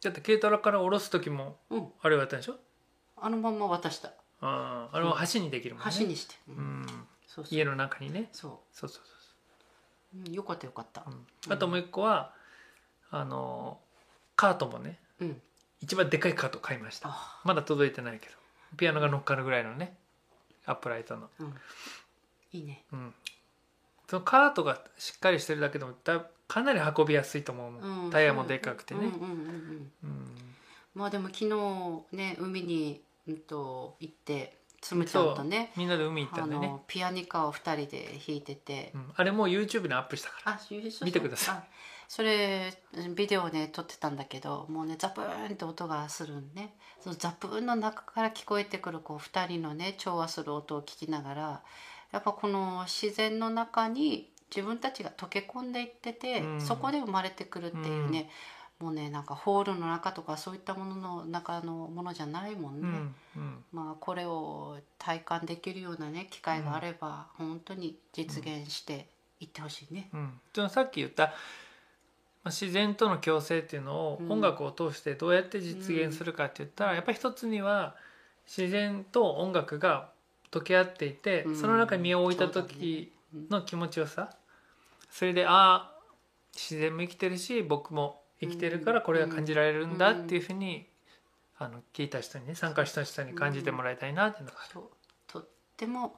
[0.03, 1.87] だって軽トラから下ろす時もうん。
[2.01, 2.55] あれをやったんでしょ？
[3.17, 4.13] あのまんま渡した。
[4.41, 5.91] あーあれは橋にできるもんね。
[5.97, 6.35] 橋にして。
[6.49, 6.81] ううん。
[6.81, 6.85] ん、
[7.27, 7.55] そうそう。
[7.55, 8.29] 家の中にね。
[8.31, 9.01] そそうそう
[10.15, 10.27] う。
[10.27, 10.29] う。
[10.29, 11.03] んよかったよかった。
[11.03, 11.13] そう、。
[11.13, 12.33] うん、あともう一個は
[13.09, 13.79] あの
[14.35, 14.99] カートもね。
[15.19, 15.41] うん。
[15.79, 17.09] 一番でかいカート買いました。
[17.09, 17.41] あ。
[17.43, 18.35] まだ届いてないけど。
[18.75, 19.97] ピアノが乗っかるぐらいのね
[20.65, 21.55] アップライトの、うん、
[22.51, 22.83] いいね。
[22.91, 23.13] うん、
[24.09, 27.71] そのカートがしっかりしてるだけでもだかなり運びやすいと思う。
[27.71, 28.11] もん、うん。
[28.11, 29.01] タイヤもでかくてね、
[30.95, 35.71] まあでも昨日ね海に、うん、と行ってつむちゃんとね。
[35.75, 38.91] みんなで海行ったあんでね、のピアニカを2人で弾いてて。
[38.95, 40.51] うん、あれもう YouTube にアップしたから。
[40.53, 40.59] あ
[41.05, 41.55] 見てください。
[41.55, 41.63] あ
[42.07, 42.73] それ
[43.15, 46.73] ビデオね撮ってたんだけどもうねザプーンって音がするんね。
[47.01, 51.61] そのザプーンの中から聞こえてくるこう2人のね調和する音を聞きながら
[52.11, 56.61] やっぱこの自然の中に自分たちが溶け込んでいってて、うん。
[56.61, 58.29] そこで生まれてくるっていうね、
[58.79, 62.87] もうねなんかホールの中とかそういったものの中のものじゃないもんね。
[62.87, 63.63] うんうん。
[63.71, 70.09] まあ、これを体感できるようなね機会があれば、本当に実現していってほしいね。
[70.13, 71.29] うん、さっき言った、ま
[72.45, 74.31] あ、自然との共生っていうのをうん。
[74.31, 77.95] 音楽を通してどうやって実現するかって言ったら、やっぱり一つには
[78.45, 80.15] 自然と音楽が
[80.59, 81.55] 溶け合っていて、うん。
[81.55, 83.11] その中に身を置いた時
[83.49, 84.29] の気持ちよさ。
[85.09, 85.91] それでああ
[86.53, 90.87] 自然も生きてるし僕も生きてるからこれが感じられるんだっていうふうに、
[91.57, 94.69] あの聞いた人にね参加した人に感じてもらいたいなっていうのがある。
[94.73, 94.83] そう。
[95.27, 96.15] とっても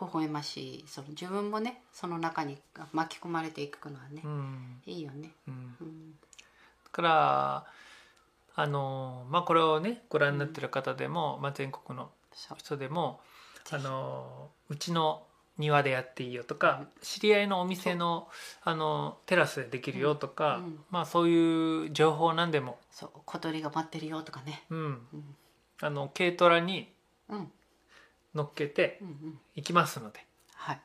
[0.00, 0.84] 微笑ましい。
[0.86, 2.58] その自分もねその中に
[2.92, 4.82] 巻き込まれていくのはね、うん。
[4.86, 5.30] いいよね。
[5.48, 5.76] うん。
[5.80, 6.12] うん。
[6.84, 7.66] だから
[8.54, 12.58] あのまあこれをねご覧になってる方でも、まあ、全国のそう。
[12.58, 13.20] 人でも
[13.70, 15.22] あのうちの
[15.58, 18.28] 庭でやっていいよとか、知り合いのお店の
[18.62, 20.64] あのテラスでできるよとか、うん。
[20.64, 20.80] うん。
[20.90, 24.64] まあそういう情報なんでも、そう小鳥が待ってるよとかね。
[24.70, 24.82] うん、う
[25.16, 25.36] ん。
[25.80, 26.92] あの軽トラに
[27.28, 27.50] うん。
[28.34, 29.00] 乗っけて
[29.54, 30.80] 行きますので、はい。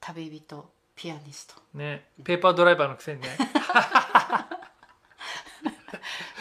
[0.00, 1.54] 旅人ピアニスト。
[1.72, 3.28] ね、ペーパードライバーのくせにね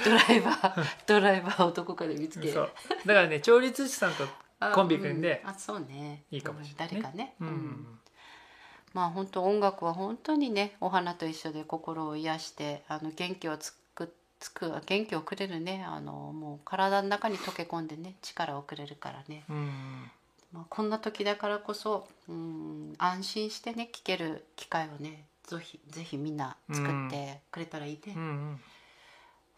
[0.04, 2.72] ドライバードライバーをどこかで見つけそう。
[3.06, 4.26] だからね調律師さんと
[4.60, 5.50] あコンビ組んでうん。
[5.50, 6.24] あそうね。
[6.32, 6.98] いいかもしれないね。
[6.98, 7.48] うん誰かね、うん。
[7.48, 8.00] うん。
[8.94, 20.12] まあ本当音楽は本当にねお花と一緒で心を癒してあの元気をつくつく元気をくれるねあのもう体の中に溶け込んでね力をくれるからね、うん。
[20.52, 28.62] まあ、こんな時だからこそうん安心してね聴ける機会をねぜひぜひみんな作ってくれたらいいね、うんうん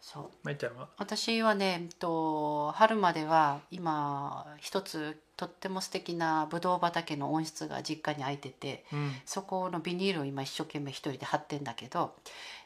[0.04, 0.30] そう。
[0.42, 0.88] まいちゃんは？
[0.98, 9.12] 私はね、えっと、春までは今一つとっても素敵なぶどう畑の温室が実家に空いててうん。
[9.24, 12.14] そこのビニールを今一生懸命一人で貼ってんだけど、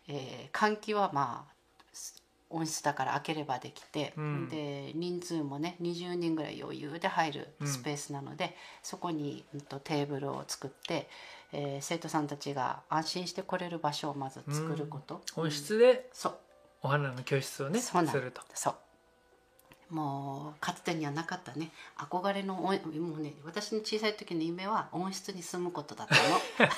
[0.09, 1.53] えー換気はまあ
[1.93, 4.49] す温室だから開ければできて、うん。
[4.49, 11.09] で人数もね20人ぐらい余裕で入るスペースなので、そこに、うんと、テーブルを作って、
[11.53, 15.21] えー生徒さんたちが安心して来れる場所をまず作ること。
[15.37, 15.51] 温うん。
[15.51, 16.09] 室で？
[16.15, 16.39] そう
[16.83, 18.43] お花の教室をねすそうなのると。
[18.55, 18.75] そう。
[19.89, 21.71] もうかつてにはなかったね。
[21.97, 26.21] 憧れの音もうね私の小さい時の夢は温室に住むことだったの。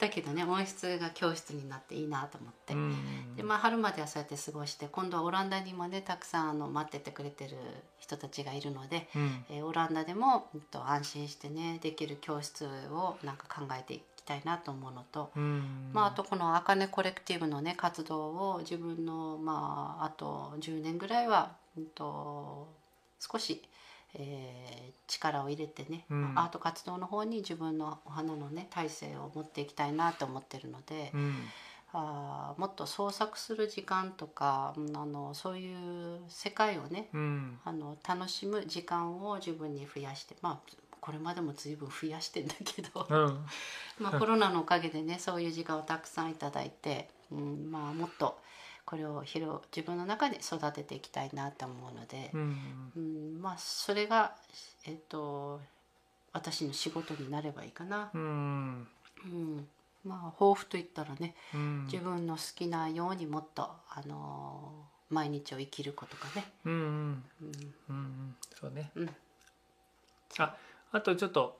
[0.00, 3.36] だけどね温室が教室になっていいなと思って、うん。
[3.36, 7.56] でまあ春まではそうやって過ごして今度はオランダにもねたくさんあの待っててくれてる
[7.98, 9.44] 人たちがいるので、うん。
[9.50, 15.90] えーオランダでも、うんと、安心してねできる教室をなんか考えてたいなと思うのと、うん。
[15.92, 22.68] まあ、あとこの「あかねコレクティブ」のね活動を自分のまああと10年ぐらいは、うん、と
[23.20, 23.62] 少し、
[24.14, 26.32] えー力を入れてね、うん。
[26.34, 31.34] アート活動の方に自分のお花のね体制を持っていきたいなと思ってるので、うん。
[31.92, 37.58] あーもっと創作する時間とかうんあのそういう世界をねうん。
[37.64, 40.70] あの楽しむ時間を自分に増やしてまあ
[41.04, 43.06] これまでも随分増やしてんだけど。
[43.10, 43.46] うん。
[44.00, 48.40] まあ、コロナのおかげでねそういう時間をたくさんいただいて、うんまあ、もっと
[48.86, 52.30] これを広自分の中で育てていきたいなと思うので。
[52.32, 52.92] う、ん。
[52.96, 54.34] うんまあ、それが、
[54.86, 55.60] えっと、
[56.32, 58.10] 私の仕事になればいいかな。
[58.14, 58.88] うん。
[59.24, 59.68] うん。
[60.04, 61.84] まあ、抱負といったらねうん。
[61.84, 66.50] 自分の好きなようにもっと、あの毎日を生きることかね。
[66.64, 66.72] うん。
[66.72, 67.24] うん。
[67.90, 68.36] うんうん。
[68.58, 68.90] そうね。
[68.94, 69.16] うん。
[70.38, 70.56] あ
[70.94, 71.58] あとちょっと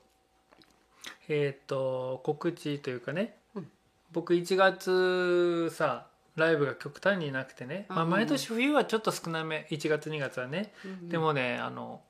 [1.28, 3.68] えっ、と告知というかね、うん。
[4.12, 6.06] 僕1月さ
[6.36, 9.66] ライブが極端になくてね、まあ、うん毎年冬はちょっと少なめ。
[9.70, 12.00] 1月2月はね、うんでもねあの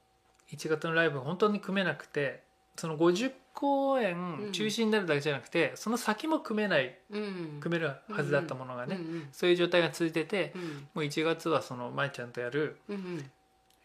[0.53, 2.43] 1月のライブ本当に組めなくて。
[2.77, 7.59] その50公演中止になるだけじゃなくて、その先も組めないうん。
[7.61, 10.63] 組めるはずだったものがね、うんうんそういう状態が続いててうん。
[10.63, 12.79] もう1月はその舞ちゃんとやる、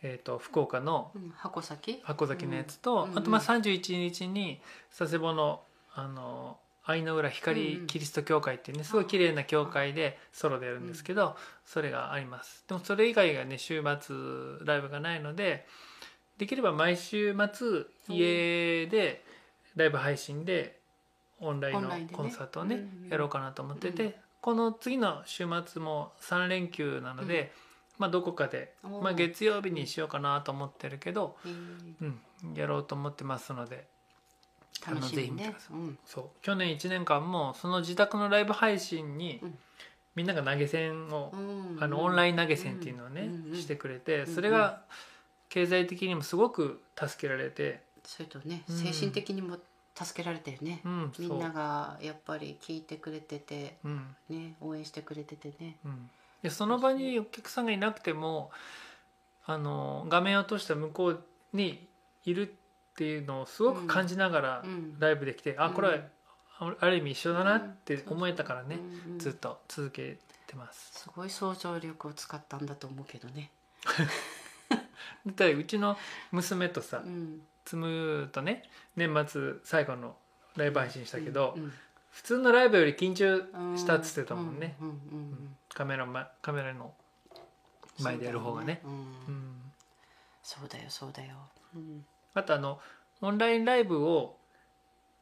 [0.01, 4.61] えー、と福岡のうん箱先箱崎のやつと、うんあとまあ31日に
[4.97, 5.61] 佐世保の
[5.93, 11.35] あの愛の浦光キリスト教会っていうねすごい綺麗な教会でソロでやるんですけど
[11.65, 12.63] それがあります。
[12.67, 14.15] でもそれ以外がね週末
[14.65, 15.67] ライブがないので
[16.37, 19.23] できれば毎週末家で
[19.75, 20.79] ライブ配信で
[21.41, 27.51] オンラインのコンサートをねうんうんやろうかなと思ってうてこの次の週末も3連休なので
[27.99, 33.85] まあどこかでまあ月曜日にしようかなと思ってるけどうんやろうと思ってますので
[34.85, 35.97] あのぜひ見てくださうん。
[36.05, 36.25] そう。
[36.41, 39.57] 去年1年間もその自宅のライブ配信にうん。
[40.15, 41.77] みんなが投げ銭を、うん。
[41.79, 44.27] あのオンライン投げ銭っていうのをね、してくれてん。
[44.27, 44.81] それが
[45.49, 48.77] 経済的にもすごく助けられて、それとねうん。
[48.77, 49.57] 精神的にも
[49.95, 50.81] 助けられてるね。
[50.83, 51.25] うん、そう。
[51.27, 54.15] んみながやっぱり聞いてくれててうん。
[54.29, 55.75] ね応援してくれててね。
[55.85, 56.09] うん、
[56.41, 58.51] でその場にお客さんがいなくても
[59.45, 61.23] あの画面を通した向こう
[61.53, 61.87] に
[62.23, 62.51] いるっ
[62.95, 64.99] ていうのをすごく感じながらうん。
[64.99, 66.01] ライブできて、あこれはうん
[66.61, 68.77] あある意味一緒だなって思えたからね、
[69.07, 69.13] うん。
[69.13, 69.19] うん。
[69.19, 70.99] ずっと続けてます。
[70.99, 73.51] すごい想像力を使ったんだと思うけどね。
[75.25, 75.97] だってうちの
[76.31, 77.41] 娘とさうん。
[77.65, 80.15] つむとね年末最後の
[80.55, 81.73] ライブ配信したけど、うん
[82.11, 86.93] 普通のライブより緊張うんしたっつってたもんね、うんうんうんカメラまカメラの
[87.99, 88.82] うん前でやる方がね。
[90.43, 91.36] そうだよそうだよそうだよ。
[91.76, 92.05] うん。
[92.34, 92.80] あとあの
[93.22, 94.38] オンラインライブを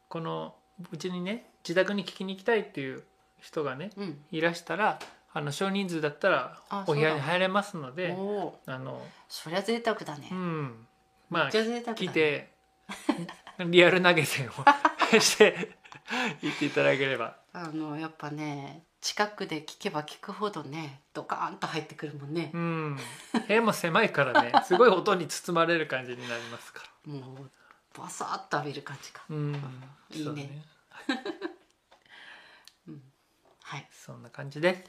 [0.08, 0.54] この
[0.92, 3.02] うちにね自宅に聞きに行きたいっていう
[3.40, 4.24] 人がねうん。
[4.30, 4.98] いらしたら
[5.32, 8.16] あの少人数だったらあお部屋に入れますので
[8.66, 10.28] あのそりゃ贅沢だね。
[10.30, 10.86] うん。
[11.30, 11.82] まあね。
[11.94, 12.50] 来て
[13.66, 14.52] リアル投げ銭を
[15.20, 15.76] して
[16.42, 17.36] 行っていただければ。
[17.52, 22.50] あのやっぱね近くで聞けば聞くほどねドカーンと入ってくるもんね。
[22.52, 22.98] う、ん。
[23.46, 27.12] 部屋も狭いからね すごい音に包まれる感じになりますから。
[27.12, 27.50] もう
[27.96, 29.22] バサッと浴びる感じか。
[29.30, 29.54] うん。
[30.10, 30.24] いいね。
[30.24, 30.64] そうね。
[33.62, 33.88] はい。
[33.92, 34.84] そんな感じで。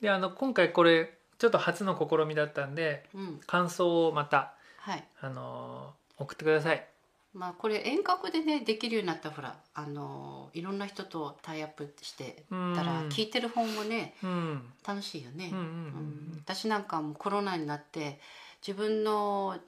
[0.00, 3.40] であの今回これちょっと初の試みだったんでうん。
[3.46, 5.08] 感想をまたはい。
[5.20, 6.88] あの送ってください
[7.34, 12.74] まあこれ遠隔でねできるようになったらほらあのいろんな人とタイアップしてうん。
[12.74, 14.62] たら聞いてる方もねうん。
[14.86, 18.20] 楽しいよね、うんうんうん私なんかもコロナになって
[18.66, 19.58] 自分の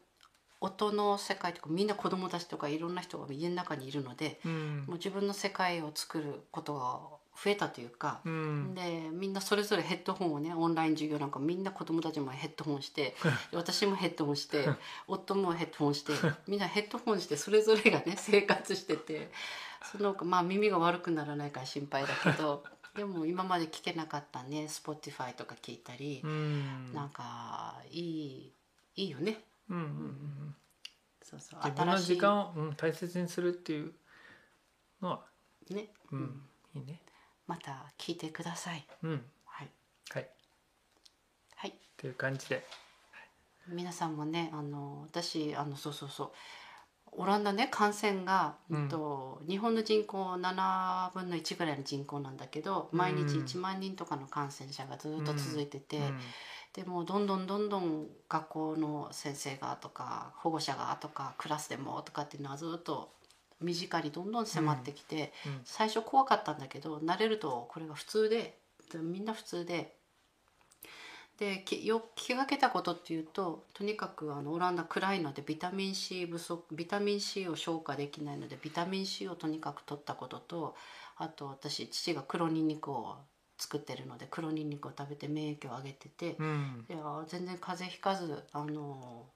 [0.63, 4.85] 音の世界とかみんな子供たちとかいろんな人が家の中にいるのでうん。
[4.87, 8.75] もう自分の世界を作ることが増えたというか、うん。
[8.75, 13.15] でみんなそれぞれヘッドホンをねオンライン授業なんかみんな子供たちもヘッドホンして
[13.51, 14.69] で 私もヘッドホンして
[15.09, 16.13] 夫もヘッドホンして
[16.47, 19.33] みんなヘッドホンしてそれぞれがね生活してて
[19.91, 22.63] そのまあ耳が悪くならないから心配だけど
[22.95, 26.93] でも今まで聞けなかったね Spotify とか聞いたりう、ん。
[26.93, 28.53] なんかいい
[28.97, 29.45] いいよね。
[29.71, 30.57] うんうんうん
[31.23, 33.95] そうそう自分の時間を、うん、大切にするっていう
[35.01, 35.27] のは、
[35.71, 37.01] ね、ううんん、いいね
[37.51, 38.87] また聞いてください。
[39.03, 39.25] うん。
[39.45, 39.69] はい、
[40.11, 40.29] はい。
[41.57, 41.71] はい。
[41.71, 42.65] っていう感じで。
[43.67, 46.31] 皆さんもねあの私あのそうそうそう。
[47.11, 48.83] オランダね感染が、うん。
[48.83, 56.21] うんと日本の人口7分の1ぐらいの人口なんだけど毎日うん1万人とかの感染者がずっと続いてて、うん。
[56.73, 63.11] でもうどんどんどんどん学校の先生がとか保護者がとかクラスでもとかっていうのはずっと
[63.61, 68.59] 身近にどんどん迫ってきて、うん最初怖かったんだけど慣れるとこれが普通で
[68.93, 69.97] でみんな普通で。
[71.39, 80.77] できよ気がけたことっていうととにかくあのオランダ暗いのでビタミン C 不足ビタミン C を消化できないのでビタミン C をとにかく取ったことと
[81.17, 83.17] あと私父が黒ニンニクを
[83.57, 89.27] 作ってるので黒ニンニクを食べて免疫を上げてて、うんいや全然風邪ひかずあの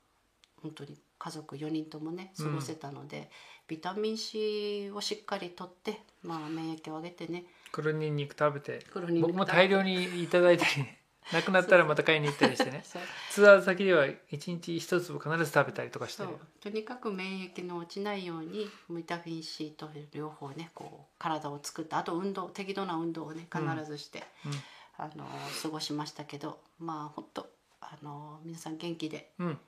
[0.63, 3.31] 本当に家族4人ともね過ごせたので、
[3.67, 7.45] ビタミン C をしっかりとって、まあ、免疫を上げてね。
[7.73, 8.79] 黒ニンニク食べて
[9.21, 11.01] 僕も大量にいただいたりね
[11.33, 12.85] なくなったらまた買いに行ったりしてね。
[13.31, 16.23] ツアー先では一日一粒必ず食べたりとかして
[16.61, 24.23] とにかく免疫の落ちないようにビタミン C と両方ねこう体を作ってあと運動適度な運動をね必ずして、
[24.97, 25.27] あの
[25.63, 29.59] 過ごしましたけどまあ本当あの皆さん元気でうん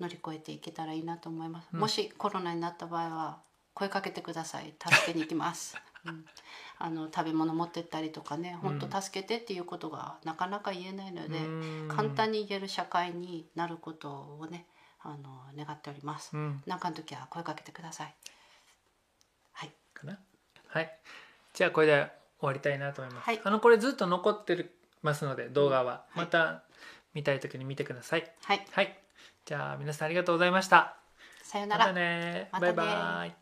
[0.00, 1.80] 乗り越えていけたらいいなと思います、うん。
[1.80, 3.38] もしコロナになった場合は
[3.74, 4.74] 声かけてください。
[4.78, 6.24] 助けに行きます、 うん、
[6.78, 11.88] あの食べ物持ってったりとかね本当助けてっていうことがなかなか言えないので、うん。
[11.88, 14.66] 簡単に言える社会になることをね
[15.00, 16.36] あの願っております。
[16.36, 16.62] うん。
[16.66, 18.14] 何かの時は声かけてください。
[19.52, 19.72] はい。
[19.94, 20.18] かな？
[20.68, 21.00] はい。
[21.54, 23.40] じゃあこれで終わりたいなと思います、はい。
[23.44, 26.62] あのこれずっと残ってるますので動画は、また
[27.14, 28.32] 見たい時に見てください。
[28.44, 28.66] はい。
[28.72, 28.98] はい
[29.50, 30.94] じゃあ皆さんありがとうございました。
[31.42, 31.86] さよなら。
[31.86, 33.34] またね、ま、バイバイ。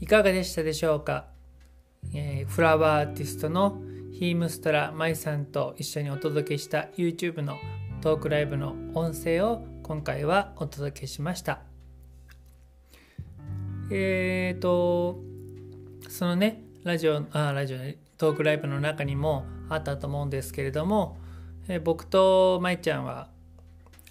[0.00, 1.26] いかがでしたでしょうか、
[2.14, 7.58] えー、フラワーアーティストのヒームストラ舞さんと一緒にお届けした YouTube の
[8.00, 11.60] トークライブの音声を今回はお届けしました。
[13.90, 15.33] えっ、ー、と
[16.08, 17.78] そのねラジオあラジオ
[18.18, 21.18] トークライブの中にもあったと思うんですけれども、
[21.68, 23.28] え、僕と舞ちゃんは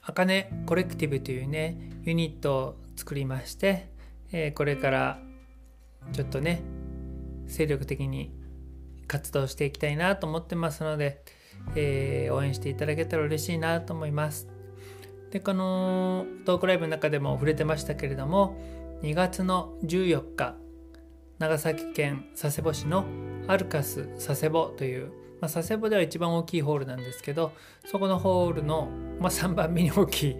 [0.02, 3.90] あかねコレクティブというねユニットを作りまして、
[4.32, 5.20] え、これから
[6.12, 6.62] ちょっとね
[7.48, 8.32] 精力的に
[9.08, 11.24] 活動していきたいなと思ってますので、
[11.76, 14.48] えー、応援していただけたら嬉しいなと思います。
[15.32, 18.56] でこのトークライブの中でも触れてましたけれども
[19.02, 20.56] 2月の14日
[21.44, 23.04] 長崎県佐世保市の
[23.50, 25.08] アルカス佐世保という、
[25.42, 27.52] まあ、佐世保では一番大きいホールなんですけど
[27.86, 28.88] そこのホールの、
[29.20, 30.36] まあ、3番目に大きい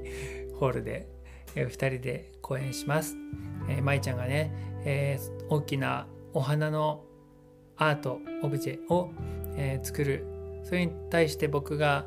[0.58, 1.10] ホールで、
[1.56, 3.18] えー、2人で公演します。
[3.68, 4.54] えー、舞ちゃんがね、
[4.86, 7.04] えー、大きなお花の
[7.76, 9.12] アートオブジェを、
[9.58, 10.26] えー、作る
[10.64, 12.06] それに対して僕が、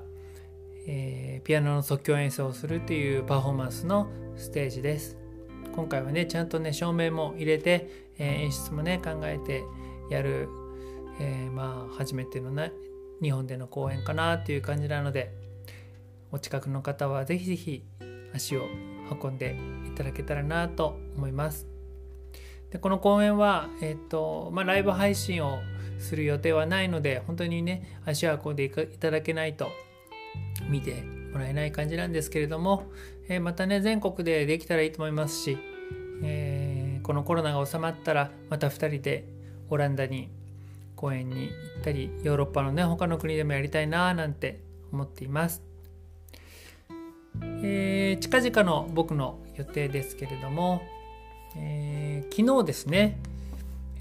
[0.86, 5.18] えー、ピアノの即興演奏をするというパフォーマンスのステージです
[5.74, 9.64] 今回はねちゃんとね照明も入れて、えー、演出もね考えて
[10.10, 10.48] やる、
[11.20, 12.72] えまあ初めてのね
[13.22, 15.32] 日本での公演かなっていう感じなので
[16.32, 17.84] お近くの方は是非是非
[18.34, 18.62] 足を
[19.22, 19.56] 運んで
[19.86, 21.66] いただけたらなと思います。
[22.70, 25.60] でこの公演は、えっとまあ、ライブ配信を
[25.98, 29.68] する予定はないので本当にね足を運んでいただけないと
[30.68, 31.02] 見て
[31.32, 32.90] もらえない感じなんですけれども、
[33.28, 35.58] えー、またね全国でできたらいいと思いますし、
[36.22, 36.65] えー、
[37.06, 39.28] このコロナが収まったらまた2人で
[39.70, 40.28] オランダに
[40.96, 41.50] 公演に行
[41.80, 44.60] ったりヨーロッパのね他の国でもやりたいななんて
[44.90, 45.62] 思っています。
[47.62, 50.82] えー、近々の僕の予定ですけれども、
[51.56, 53.20] えー、昨日ですね、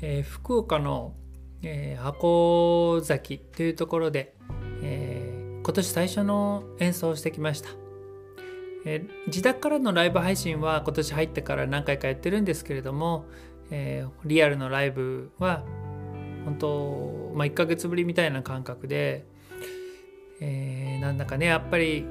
[0.02, 1.14] えー、福岡の、
[1.62, 4.34] え、箱崎というところで、
[4.82, 7.70] え今年最初の演奏をしてきました、
[8.86, 13.26] え自宅からのライブ配信は今年入ってから何回かやってるんですけれども、
[13.72, 15.64] えリアルのライブは
[16.46, 19.26] 本当、まあ、1ヶ月ぶりみたいな感覚で、
[20.40, 22.06] えー、なんだかねやっぱり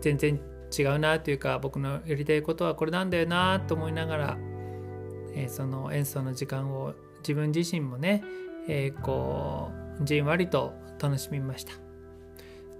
[0.00, 0.40] 全然
[0.76, 4.36] 違うなというか僕のやりたいことはこれなんだよなと思いながら、
[5.34, 8.22] えー、その演奏の時間を自分自身もね、
[8.68, 9.70] えー、こ
[10.00, 11.91] うじんわりと楽しみました。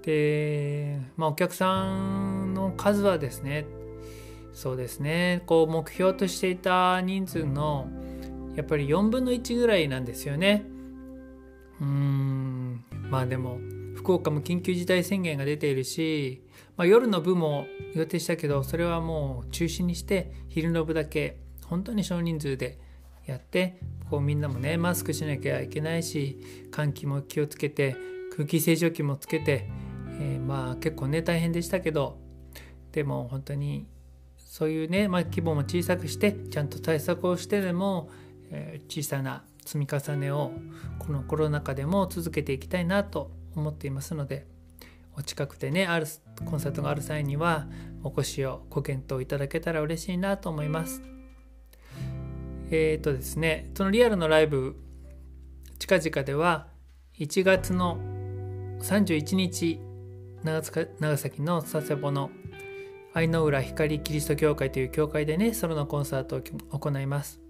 [0.03, 3.67] で、まあ、お客さんの数はですね
[4.53, 7.89] そうですねこう目標としていた人数の
[8.55, 10.67] やっぱり4分の1ぐらいなんですよね。
[11.81, 13.59] うんまあでも
[13.97, 16.43] 福岡も緊急事態宣言が出ているし
[16.77, 22.79] まあ、夜の部も予定したけどそれはもう中止にして昼の部だけ本当に少人数で
[23.27, 23.79] やって
[24.11, 27.97] こうみんなもねマスクしなきゃいけないし換気も気をつけて
[28.35, 29.69] 空気清浄機もつけて、
[30.23, 32.19] えー、まあ結構ね大変でしたけど
[32.93, 33.87] でも本当に
[34.37, 38.11] そういうね、まあ、規模も小さくしてちゃんと対策をしてでも、
[38.51, 40.53] えー、小さな積み重ねを
[40.99, 44.47] このコロナ禍でも続けていきたいなと思っていますので
[45.17, 46.07] お近くでねある
[46.45, 47.67] コンサートがある際には
[48.05, 51.03] お越しをご検討いただけたら嬉しいなと思います。
[52.71, 54.77] えっ、ー、とですねそのリアルのライブ
[55.79, 56.69] 近々では
[57.19, 57.99] 1月の
[58.81, 59.79] 31日
[60.45, 62.31] 長崎の佐世保の
[63.15, 67.41] 愛の浦光キリスト教会という教会でねソロのコンサートを行います。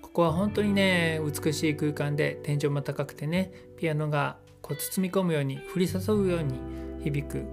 [0.00, 6.54] ここは本当にね美しい空間で天井も高くてねピアノがこう包み込むように降り注ぐように
[7.02, 7.44] 響く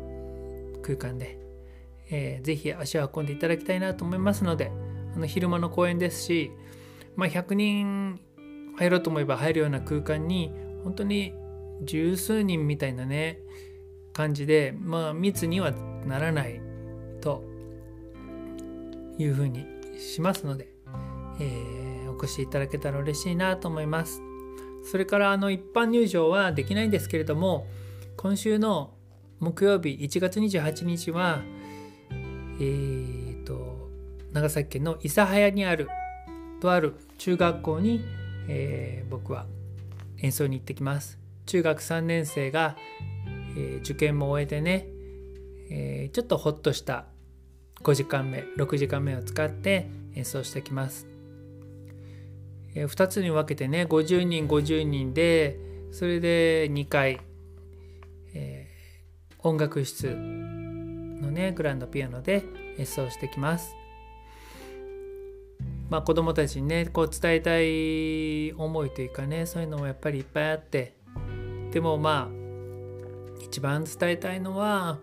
[0.82, 1.40] 空間で、
[2.10, 4.72] えー、ぜひ足を運んでいただきたいなと思いますので
[5.16, 6.52] あの昼間の公演ですし、
[7.16, 8.20] まあ、100人
[8.78, 10.54] 入ろうと思えば入るような空間に
[10.84, 11.34] 本当に
[11.84, 13.40] 十数人みたいなね
[14.14, 15.72] 感じで、まあ、密には
[16.06, 16.62] ならない
[17.22, 17.44] と
[19.18, 19.66] いうふうに
[20.00, 20.68] しますので、
[21.40, 24.22] えー、お越しいただけたら嬉しいなと思います。
[24.84, 27.68] それからあの一般入場はできないんですけれども
[28.18, 28.94] 今週の
[29.40, 31.42] 木曜日1月28日は、
[32.60, 33.90] えーと、
[34.34, 35.88] 長崎県の諫早にある
[36.62, 38.04] とある中学校に、
[38.48, 39.46] えー、僕は
[40.20, 41.21] 演奏に行ってきます。
[41.52, 42.78] 中学3年生が、
[43.58, 44.88] えー、受験も終えてね、
[45.70, 47.08] えー、ちょっとほっとした
[47.84, 51.08] 5時間目6時間目を使って演奏してきます。
[52.74, 55.60] えー、2つに分けてね50人50人で
[55.92, 57.20] それで2回
[59.40, 62.46] 音楽室のねグランドピアノで
[62.78, 63.76] 演奏してきます
[65.90, 71.01] まあ、子どもたちにねこう伝えたい思いというかねそういうのもやっぱりいっぱいあって
[71.72, 72.42] でもまあ
[73.44, 75.00] 一番伝えたいのは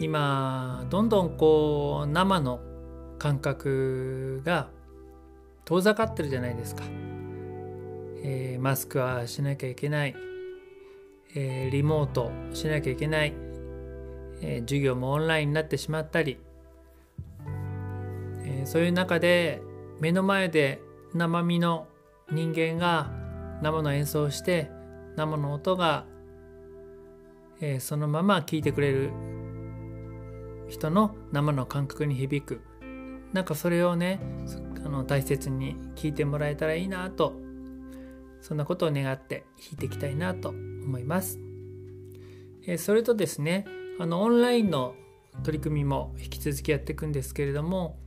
[0.00, 2.60] 今どんどんこう生の
[3.18, 4.68] 感覚が
[5.64, 6.84] 遠ざかってるじゃないですか、
[8.22, 10.14] えー、マスクはしなきゃいけない、
[11.34, 13.34] えー、リモートしなきゃいけない、
[14.40, 16.38] えー、授業もオンラインになってしまったり、
[18.44, 19.60] えそういう中で
[20.00, 20.80] 目の前で
[21.12, 21.88] 生身の
[22.30, 23.10] 人間が
[23.62, 24.70] 生の演奏をして
[25.18, 26.06] 生の音が、
[27.60, 29.10] えそのまま聴いてくれる
[30.68, 32.60] 人の生の感覚に響く
[33.32, 34.20] なんかそれをね
[34.84, 37.34] あの大切に聞いてもらえたらいいなと
[38.42, 41.40] そんなことを願って弾いていきたいなと思います。
[42.64, 43.66] えそれとですね
[43.98, 44.94] あのオンラインの
[45.42, 47.98] 取り組みも引き続きやっていくんですけれども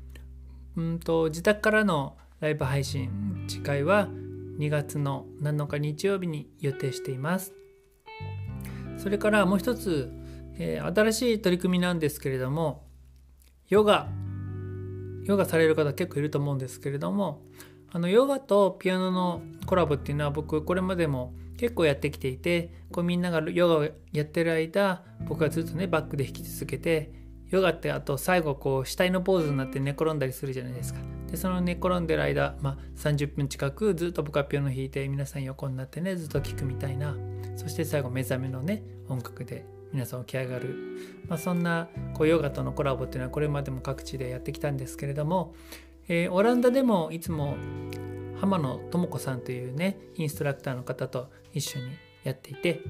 [0.77, 4.07] うんと自宅からのライブ配信次回は
[4.61, 7.55] 2月の7日日曜日に予定しています。
[8.97, 10.11] それからもう一つ、
[10.59, 12.83] えー、新しい取り組みなんですけれども
[13.67, 14.07] ヨガ
[15.23, 17.41] ヨガされる方結構いると思うんですけれども
[17.91, 23.83] あのヨガとピアノのコラボっていうのは僕これまでも結構やってきていてこうみんながヨガを
[24.13, 27.11] やってる間僕はずっとねバックで弾き続けて
[27.51, 31.01] ヨガってあと最後こう死体のポーズになって寝転んだりするじゃないですか。
[31.29, 37.15] でその寝転んでる間、まあ、30分近くずっと僕はピアノ弾いて皆さん横になってねずっと聴くみたいな。
[37.55, 40.75] そして最後目覚めのね音楽で皆さん起き上がる、
[41.27, 45.53] まあ、そんなこうヨガとのコラボっていうのはこれまでも各地でやってきたんですけれども、
[46.07, 47.57] えー、オランダでもいつも
[48.39, 51.85] 浜野智子さんというねインストラクターの方と一緒に
[52.23, 52.81] やっていて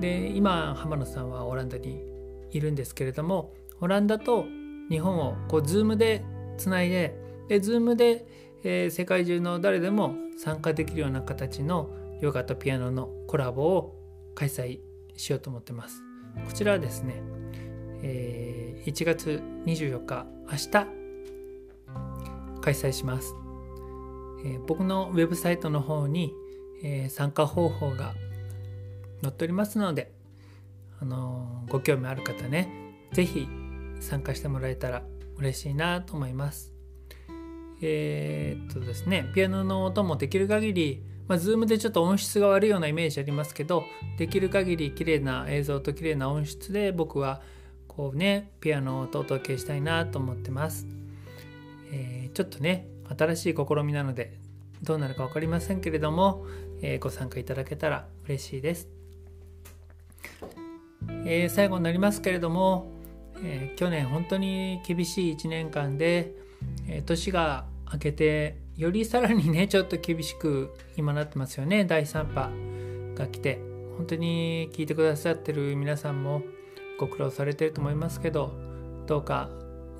[0.00, 2.02] で今浜野さんはオランダに
[2.50, 4.46] いるんですけれどもオランダと
[4.88, 6.24] 日本をこう Zoom で
[6.56, 7.18] つないで
[7.48, 8.24] で Zoom で、
[8.62, 11.90] えー、世界中の誰でも参加できるような形の
[12.20, 13.98] ヨガとピアノのコラボを
[14.36, 14.78] 開催
[15.16, 16.00] しようと思ってます。
[16.46, 17.20] こちらはですね、
[18.02, 20.70] えー、1月24日明日
[22.62, 23.34] 開催します、
[24.44, 26.32] えー、僕のウェブサイトの方に、
[26.84, 28.14] えー、参加方法が
[29.22, 30.12] 載っておりますので、
[31.00, 33.61] あのご興味ある方ね是非
[34.02, 35.02] 参加してもらえたら
[35.38, 36.72] 嬉しいなと思います。
[37.80, 43.84] えー、っとですねピアノの音もできる限りまあ、Zoom でちょっと音質が悪いようなイメージありますけど
[44.18, 47.40] できる限り綺麗な映像と綺麗な音質で僕は
[47.88, 50.86] こうねピアノをお届けしたいなと思ってます、
[51.92, 54.38] えー、ちょっとね新しい試みなので
[54.82, 56.44] どうなるか分かりませんけれども、
[56.82, 58.88] えー、ご参加いただけたら嬉しいです、
[61.24, 62.90] えー、最後になりますけれども、
[63.44, 66.32] え去年本当に厳しい1年間で、
[66.88, 71.84] え年が明けてよりさらにねちょっと厳しく今なってますよね。
[71.84, 72.50] 第3波
[73.14, 73.72] が来て。
[73.96, 76.42] 本当に聞いてくださってる皆さんも
[76.98, 78.52] ご苦労されてると思いますけど
[79.06, 79.50] どうか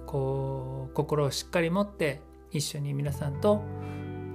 [0.07, 2.21] こう心をしっかり持って
[2.51, 3.63] 一緒に皆さんと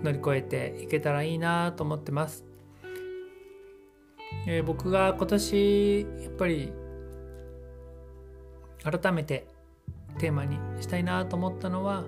[0.03, 2.45] 乗り越えていけたらいいなと思ってます、
[4.47, 6.71] えー、僕が今年やっぱり
[8.83, 9.47] 改めて
[10.19, 12.05] テーマにしたいなと思ったのは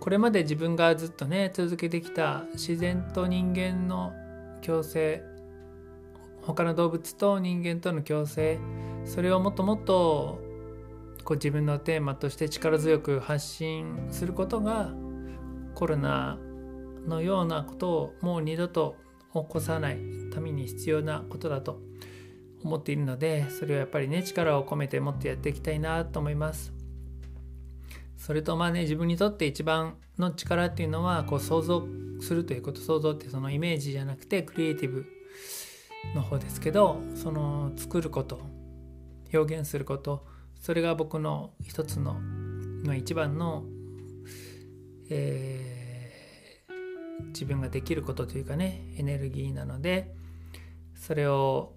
[0.00, 4.12] これまで自分がずっとね続けてきた自然と人間の
[4.60, 5.22] 共生
[6.42, 8.58] 他の動物と人間との共生
[9.06, 10.40] それをもっともっと
[11.24, 14.90] こう自分のテーマとして力強く発信することが
[15.74, 16.38] コロナ
[17.06, 18.96] のようなことをもう二度と
[19.32, 19.98] 起こさない
[20.32, 21.80] ために必要なことだと
[22.64, 26.72] 思っているのでそれをやっぱりね力を込めてもっとやっていきたいなと思います。
[28.16, 31.86] それとまあね自分にとって一番の力っていうのはこう想像
[32.22, 35.04] するということ想像ってそのイメージじゃなくてクリエイティブ
[36.14, 38.40] の方ですけどその作ること
[39.34, 40.26] 表現すること
[40.58, 42.14] それが僕の一つの、
[42.84, 43.64] まあ、一番の、
[45.10, 50.14] えー、自分ができることというかねエネルギーなので
[50.94, 51.73] それを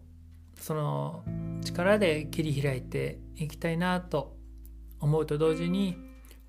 [0.60, 1.24] その
[1.64, 4.36] 力で切り開いていきたいなと
[5.00, 5.98] 思うと同時に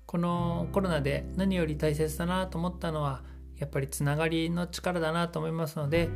[0.05, 3.21] このコロナで何より大切だなと思ったのは
[3.57, 6.09] やっぱりつながりの力だなと思いますので、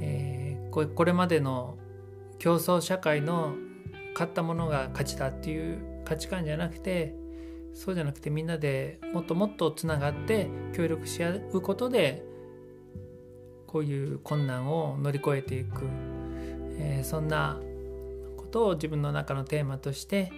[0.00, 1.76] えー、これまでの
[2.38, 3.54] 競争社会の
[4.14, 7.14] 勝ったものが勝ちだっていう価値観じゃなくて
[7.74, 12.22] そうじゃなくてみんなでもっともっとつながって協力し合うことで
[13.66, 15.86] こういう困難を乗り越えていく、
[16.82, 17.60] えー、そんな
[18.36, 20.32] ことを自分の中のテーマとして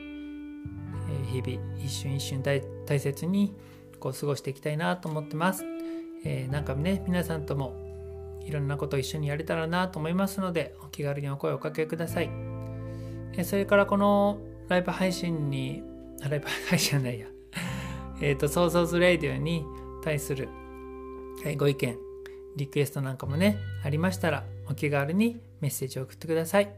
[1.30, 3.54] 日々一瞬一瞬大切に
[3.98, 5.64] こう過ごしていきたいなと思ってます。
[6.24, 7.74] えー、なんかね皆さんとも
[8.46, 12.30] いろんなことを一緒にやれたらなと思いますのでお気軽にお声をおかけください。
[13.32, 14.38] えー、それからこの
[14.68, 15.82] ライブ配信に
[16.20, 17.26] ライブ配信じゃないや
[18.20, 19.64] えっとソーソーズレイディオに
[20.02, 20.48] 対する、
[21.56, 21.96] ご意見
[22.56, 26.72] リクエストなんかもねありましたらお気軽にメッセージを送ってください。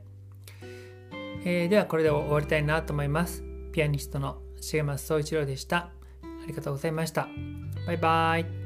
[1.44, 3.44] えー、ではこれで終わりたいなと思います。
[3.72, 5.76] ピアニストの重松総一郎でした。
[5.76, 5.90] あ
[6.46, 7.28] りがとうございました。
[7.86, 8.65] バイバイ。